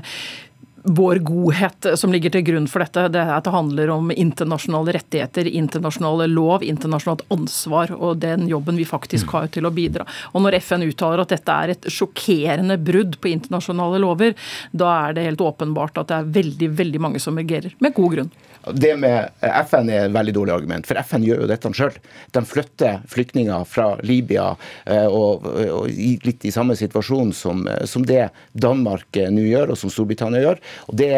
[0.83, 3.07] vår godhet som ligger til grunn for dette.
[3.15, 8.79] Det, er at det handler om internasjonale rettigheter, internasjonale lov, internasjonalt ansvar og den jobben
[8.79, 10.07] vi faktisk har til å bidra.
[10.33, 14.37] Og Når FN uttaler at dette er et sjokkerende brudd på internasjonale lover,
[14.73, 18.17] da er det helt åpenbart at det er veldig, veldig mange som reagerer, med god
[18.17, 18.33] grunn.
[18.75, 21.97] Det med FN er et veldig dårlig argument, for FN gjør jo dette sjøl.
[22.35, 24.51] De flytter flyktninger fra Libya
[24.87, 25.89] eh, og, og,
[26.25, 30.63] litt i samme situasjon som, som det Danmark eh, nå gjør, og som Storbritannia gjør.
[30.89, 31.13] Og Det,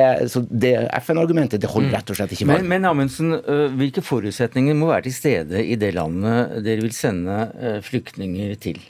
[0.51, 1.97] det FN-argumentet det holder mm.
[1.99, 2.63] rett og slett ikke med.
[2.63, 3.35] Men, men Amundsen,
[3.79, 8.81] hvilke forutsetninger må være til stede i det landet dere vil sende flyktninger til?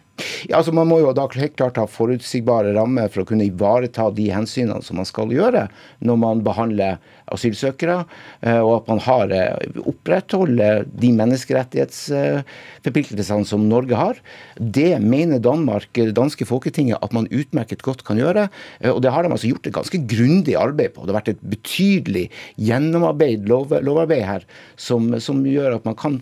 [0.49, 4.05] Ja, altså Man må jo da helt klart ha forutsigbare rammer for å kunne ivareta
[4.15, 5.63] de hensynene som man skal gjøre
[6.07, 6.93] når man behandler
[7.31, 8.05] asylsøkere,
[8.43, 9.55] eh, og at man har eh,
[9.87, 14.17] opprettholder de menneskerettighetsforpliktelsene som Norge har.
[14.59, 18.43] Det mener Danmark, det danske folketinget at man utmerket godt kan gjøre.
[18.81, 21.01] Eh, og det har de altså gjort et ganske grundig arbeid på.
[21.05, 22.27] Det har vært et betydelig
[22.59, 24.43] gjennomarbeid lov, lovarbeid her
[24.81, 26.15] som, som gjør at man kan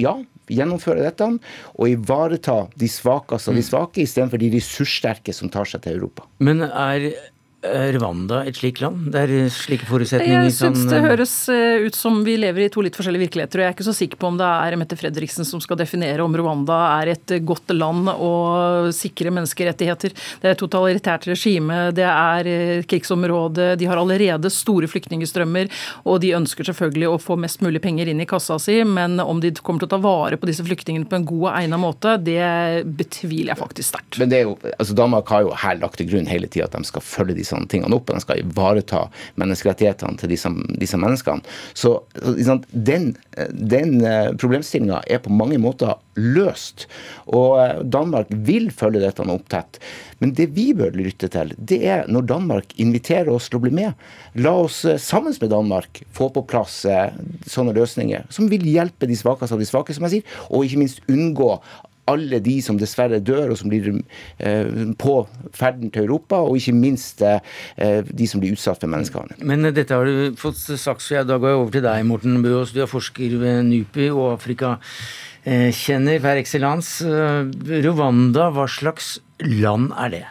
[0.00, 0.14] ja,
[0.52, 3.68] gjennomføre dette og ivareta de svakeste av de mm.
[3.70, 6.26] svake, istedenfor de ressurssterke som tar seg til Europa.
[6.38, 7.10] Men er
[7.64, 9.08] Rwanda et slikt land?
[9.12, 12.68] Det er slike forutsetninger Jeg syns det eh, høres eh, ut som vi lever i
[12.72, 13.60] to litt forskjellige virkeligheter.
[13.60, 16.24] og Jeg er ikke så sikker på om det er Mette Fredriksen som skal definere
[16.24, 18.32] om Rwanda er et godt land å
[18.94, 20.14] sikre menneskerettigheter.
[20.42, 25.72] Det er et totalitært regime, det er eh, krigsområde, de har allerede store flyktningstrømmer,
[26.04, 29.40] og de ønsker selvfølgelig å få mest mulig penger inn i kassa si, men om
[29.42, 32.16] de kommer til å ta vare på disse flyktningene på en god og egnet måte,
[32.20, 34.20] det betviler jeg faktisk sterkt.
[34.20, 36.76] Men det er jo, altså Danmark har jo her lagt til grunn hele tida at
[36.76, 39.06] de skal følge disse tingene opp, og den skal ivareta
[39.40, 41.44] menneskerettighetene til disse, disse menneskene.
[41.76, 42.00] Så
[42.72, 43.12] den,
[43.52, 46.86] den eh, problemstillinga er på mange måter løst.
[47.26, 49.80] Og eh, Danmark vil følge dette opp tett.
[50.22, 53.74] Men det vi bør lytte til, det er når Danmark inviterer oss til å bli
[53.76, 53.96] med.
[54.40, 56.82] La oss eh, sammen med Danmark få på plass
[57.48, 60.80] sånne løsninger som vil hjelpe de svakeste av de svake, som jeg sier, og ikke
[60.80, 61.54] minst unngå
[62.10, 65.16] alle de som dessverre dør, og som blir eh, på
[65.56, 67.40] ferden til Europa, og ikke minst eh,
[68.06, 69.42] de som blir utsatt for menneskehandel.
[69.46, 72.40] Men dette har du fått sagt, så jeg, da går jeg over til deg, Morten
[72.44, 72.74] Bøås.
[72.74, 74.76] Du er forsker ved NUPI og Afrika
[75.46, 77.06] kjenner per excellence.
[77.06, 80.24] Rwanda, hva slags land er det?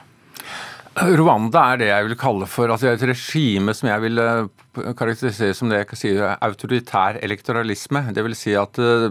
[0.96, 5.56] Rwanda er det jeg vil kalle for altså et regime som jeg vil eh, karakterisere
[5.58, 8.06] som det jeg kan si autoritær elektoralisme.
[8.16, 9.10] Det vil si at eh,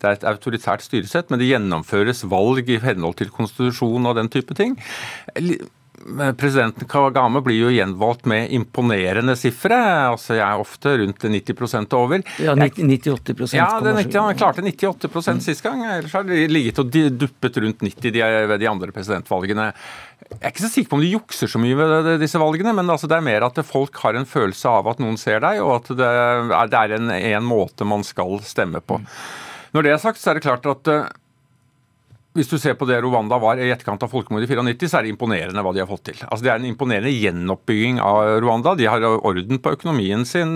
[0.00, 4.32] det er et autoritært styresett, men det gjennomføres valg i henhold til konstitusjon og den
[4.32, 4.74] type ting.
[6.40, 9.76] Presidenten Kagame blir jo gjenvalgt med imponerende sifre.
[10.08, 12.22] altså Jeg er ofte rundt 90% over.
[12.40, 15.40] Ja, 98% Ja, det, Han klarte 98 mm.
[15.44, 15.84] sist gang.
[15.84, 19.72] Ellers har de ligget og duppet rundt 90 ved de andre presidentvalgene.
[20.30, 22.88] Jeg er ikke så sikker på om de jukser så mye ved disse valgene, men
[22.92, 25.80] altså det er mer at folk har en følelse av at noen ser deg, og
[25.80, 25.90] at
[26.70, 29.00] det er en, en måte man skal stemme på.
[29.74, 30.88] Når det er sagt, så er det klart at
[32.38, 35.06] hvis du ser på det Rwanda var i etterkant av folkemordet i 94, så er
[35.06, 36.20] det imponerende hva de har fått til.
[36.28, 38.76] Altså Det er en imponerende gjenoppbygging av Rwanda.
[38.78, 40.54] De har orden på økonomien sin.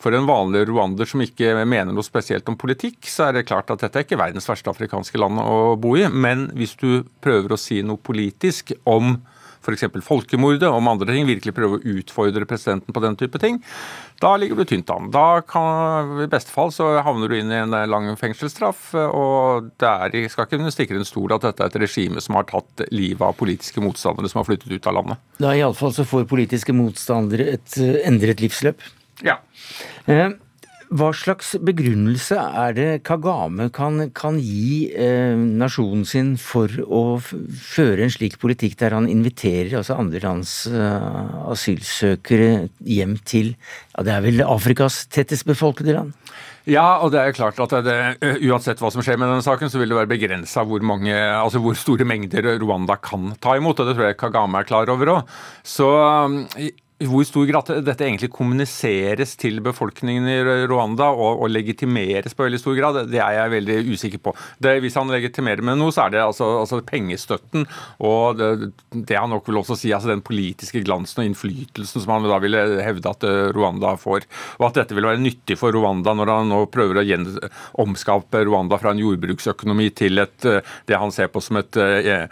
[0.00, 3.68] For en vanlig rwander som ikke mener noe spesielt om politikk, så er det klart
[3.74, 6.08] at dette er ikke verdens verste afrikanske land å bo i.
[6.08, 9.18] Men hvis du prøver å si noe politisk om
[9.64, 9.86] f.eks.
[10.04, 13.60] folkemordet, om andre ting, virkelig prøve å utfordre presidenten på den type ting,
[14.22, 15.10] da ligger du tynt an.
[15.12, 19.90] Da kan, I beste fall så havner du inn i en lang fengselsstraff, og det
[19.90, 23.24] er, skal ikke stikke en stol at dette er et regime som har tatt livet
[23.26, 25.24] av politiske motstandere som har flyttet ut av landet.
[25.42, 28.82] Da iallfall så får politiske motstandere et eh, endret livsløp?
[29.24, 29.40] Ja.
[30.06, 30.30] Eh,
[30.92, 38.04] hva slags begrunnelse er det Kagame kan, kan gi eh, nasjonen sin for å føre
[38.04, 44.16] en slik politikk der han inviterer altså andre lands eh, asylsøkere hjem til ja, det
[44.16, 46.12] er vel Afrikas tettest befolkede land?
[46.68, 47.96] Ja, og det er klart at det,
[48.48, 51.76] uansett hva som skjer med denne saken, så vil det være begrensa hvor, altså hvor
[51.76, 53.82] store mengder Rwanda kan ta imot.
[53.82, 55.34] og Det tror jeg Kagame er klar over òg.
[55.60, 55.90] Så
[57.04, 60.38] i hvor stor grad dette egentlig kommuniseres til befolkningen i
[60.70, 64.34] Rwanda og, og, legitimeres på veldig stor grad, det er jeg veldig usikker på.
[64.62, 67.66] Det, hvis han legitimerer med noe, så er det altså, altså pengestøtten
[68.04, 72.16] og det, det, han nok vil også si, altså den politiske glansen og innflytelsen som
[72.16, 74.28] han da ville hevde at eh, Rwanda får.
[74.58, 77.06] Og at dette vil være nyttig for Rwanda når han nå prøver å
[77.84, 82.26] omskape Rwanda fra en jordbruksøkonomi til et, eh, det han ser på som et eh,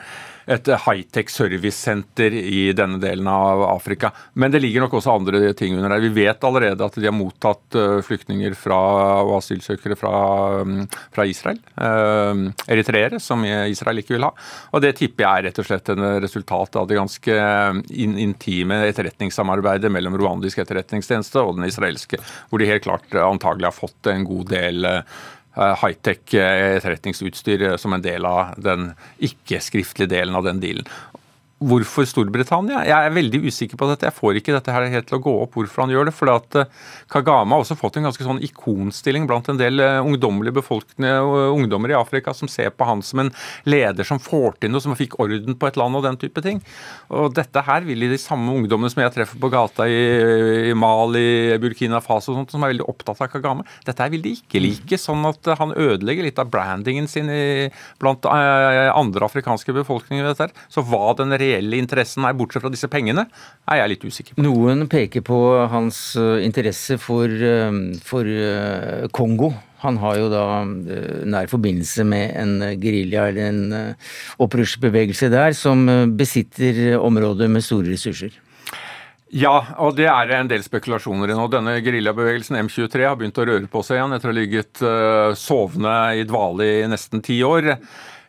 [0.46, 4.12] et high-tech servicesenter i denne delen av Afrika.
[4.34, 6.04] Men det ligger nok også andre ting under der.
[6.04, 8.80] Vi vet allerede at de har mottatt eh, flyktninger fra,
[9.22, 10.14] og asylsøkere fra,
[10.66, 11.60] mm, fra Israel.
[11.76, 14.32] Uh, eritreere, som Israel ikke vil ha.
[14.72, 17.36] Og det tipper jeg er rett og slett en resultat av det ganske
[18.02, 22.20] in intime etterretningssamarbeidet mellom rwandisk etterretningstjeneste og den israelske,
[22.50, 25.02] hvor de helt klart antagelig har fått en god del Eh,
[25.54, 30.88] high-tech eh, etterretningsutstyr eh, som en del av den ikke-skriftlige delen av den dealen.
[31.62, 32.80] Hvorfor Storbritannia?
[32.88, 34.08] Jeg er veldig usikker på dette.
[34.08, 36.14] Jeg får ikke dette her helt til å gå opp hvorfor han gjør det.
[36.16, 36.70] for at eh,
[37.12, 41.12] Kagame har også fått en ganske sånn ikonstilling blant en del eh, ungdommelige befolkende
[41.52, 43.30] ungdommer i Afrika som ser på han som en
[43.68, 46.58] leder som får til noe, som fikk orden på et land og den type ting.
[47.14, 52.02] Og dette her vil de samme ungdommene som jeg treffer på gata i, Mali, Burkina
[52.02, 53.66] Faso, og sånt, som er veldig opptatt av Kagame.
[53.86, 54.98] Dette her vil de ikke like.
[54.98, 57.70] Sånn at han ødelegger litt av brandingen sin i,
[58.02, 60.32] blant eh, andre afrikanske befolkninger.
[60.72, 63.26] Så hva den reelle reelle interessen er, bortsett fra disse pengene,
[63.70, 64.44] er jeg litt usikker på.
[64.44, 65.40] Noen peker på
[65.72, 69.52] hans eh, interesse for, eh, for eh, Kongo.
[69.82, 73.96] Han har jo da nær forbindelse med en gerilja eller en
[74.44, 75.82] opprørsbevegelse der som
[76.14, 78.36] besitter områder med store ressurser.
[79.34, 81.48] Ja, og det er en del spekulasjoner i nå.
[81.50, 84.84] Denne geriljabevegelsen M23 har begynt å røre på seg igjen etter å ha ligget
[85.40, 87.72] sovende i dvale i nesten ti år.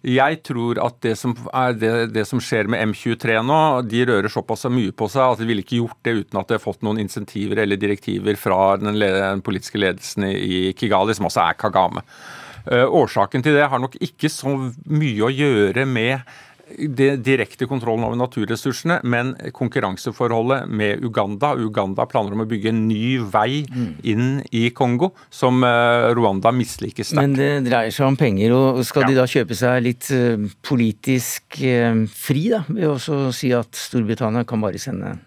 [0.03, 1.31] Jeg tror at det som,
[1.79, 5.47] det, det som, skjer med M23 nå, de rører såpass mye på seg at de
[5.47, 8.99] ville ikke gjort det uten at de har fått noen insentiver eller direktiver fra den,
[8.99, 12.03] den politiske ledelsen i Kigali, som også er Kagame.
[12.67, 14.51] Uh, årsaken til det har nok ikke så
[14.91, 16.35] mye å gjøre med
[16.77, 21.53] direkte kontrollen over naturressursene, men konkurranseforholdet med Uganda.
[21.59, 23.63] Uganda planer om å bygge en ny vei
[24.03, 27.21] inn i Kongo, som eh, Rwanda misliker sterkt.
[27.21, 31.61] Men det dreier seg om penger, og skal de da kjøpe seg litt eh, politisk
[31.63, 32.63] eh, fri, da?
[32.69, 35.17] Ved å si at Storbritannia kan bare sende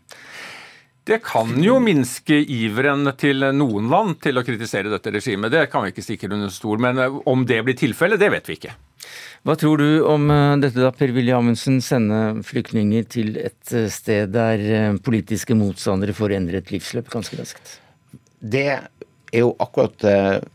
[1.06, 5.52] det kan jo minske iveren til noen land til å kritisere dette regimet.
[5.54, 6.80] Det kan vi ikke stikke under stol.
[6.82, 6.98] Men
[7.30, 8.72] om det blir tilfellet, det vet vi ikke.
[9.46, 14.32] Hva tror du om eh, dette da, Per-Willy Amundsen, sende flyktninger til et eh, sted
[14.34, 17.76] der eh, politiske motstandere får endret livsløp ganske raskt?
[18.42, 20.02] Det er jo akkurat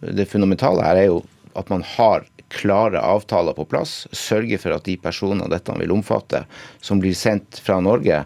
[0.01, 1.21] det fundamentale her er jo
[1.59, 4.09] at man har klare avtaler på plass.
[4.11, 6.43] Sørge for at de personene dette vil omfatte,
[6.83, 8.25] som blir sendt fra Norge,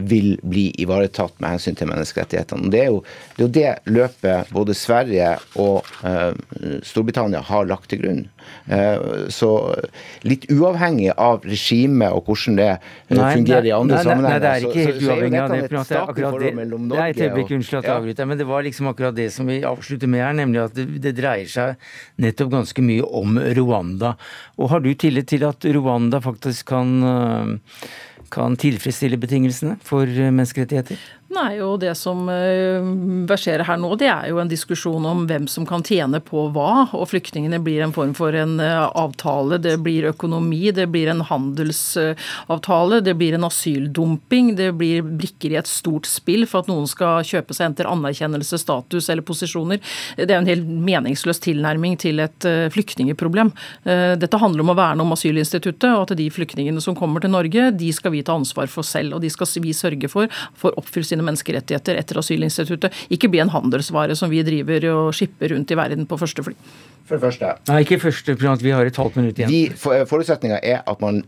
[0.00, 2.70] vil bli ivaretatt med hensyn til menneskerettighetene.
[2.72, 3.02] Det er jo
[3.36, 6.32] det, er det løpet både Sverige og uh,
[6.86, 8.22] Storbritannia har lagt til grunn.
[8.70, 9.50] Uh, så
[10.26, 12.70] litt uavhengig av regimet og hvordan det
[13.12, 14.38] nei, fungerer i andre nei, sammenhenger.
[14.38, 15.60] Nei, det er ikke helt uavhengig av det.
[15.68, 16.52] Det, det,
[16.88, 19.48] det er et øyeblikk, unnskyld at jeg avbryter, men det var liksom akkurat det som
[19.50, 21.88] vi avslutter med her, nemlig at det, det dreier seg
[22.22, 24.14] nettopp ganske mye om Rwanda.
[24.58, 27.98] Og har du tillit til at Rwanda faktisk kan uh,
[28.32, 31.00] kan tilfredsstille betingelsene for eh, menneskerettigheter?
[31.28, 32.80] Nei, og Det som eh,
[33.28, 36.88] verserer her nå, det er jo en diskusjon om hvem som kan tjene på hva.
[36.96, 39.58] og Flyktningene blir en form for en eh, avtale.
[39.60, 44.54] Det blir økonomi, det blir en handelsavtale, det blir en asyldumping.
[44.56, 48.62] Det blir brikker i et stort spill for at noen skal kjøpe seg enter anerkjennelse,
[48.64, 49.84] status eller posisjoner.
[50.16, 53.52] Det er en helt meningsløs tilnærming til et eh, flyktningeproblem.
[53.84, 57.68] Dette handler om å verne om asylinstituttet, og at de flyktningene som kommer til Norge,
[57.76, 59.18] de skal vi ta ansvar for selv.
[59.18, 62.94] Og de skal vi sørge for får oppfylt sine sine menneskerettigheter etter asylinstituttet.
[63.10, 66.54] Ikke bli en handelsvare som vi driver og skipper rundt i verden på første fly.
[67.08, 69.50] For det første Nei, ikke første, vi har et halvt minutt igjen.
[69.50, 71.22] De Forutsetninga er at man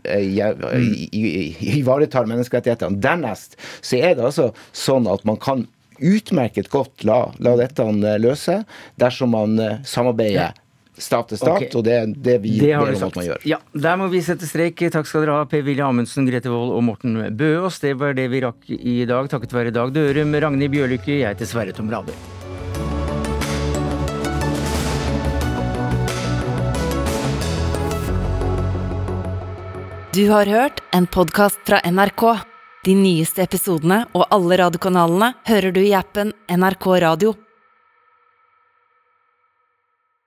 [1.73, 3.01] ivaretar menneskerettighetene.
[3.01, 5.67] Dernest så er det altså sånn at man kan
[6.01, 7.85] utmerket godt la, la dette
[8.21, 8.63] løse
[9.01, 10.55] dersom man samarbeider
[11.03, 11.71] stat til stat, okay.
[11.77, 13.47] og det er det vi det ber om at man gjør.
[13.49, 14.83] Ja, Der må vi sette strek.
[14.91, 17.81] Takk skal dere ha, Per-Willy Amundsen, Grete Wold og Morten Bøås.
[17.83, 21.49] Det var det vi rakk i dag, takket være Dag Dørum, Ragnhild Bjørlykke, jeg heter
[21.49, 22.15] Sverre Tom Radøy.
[30.13, 32.23] Du har hørt en podkast fra NRK.
[32.83, 37.31] De nyeste episodene og alle radiokanalene hører du i appen NRK Radio.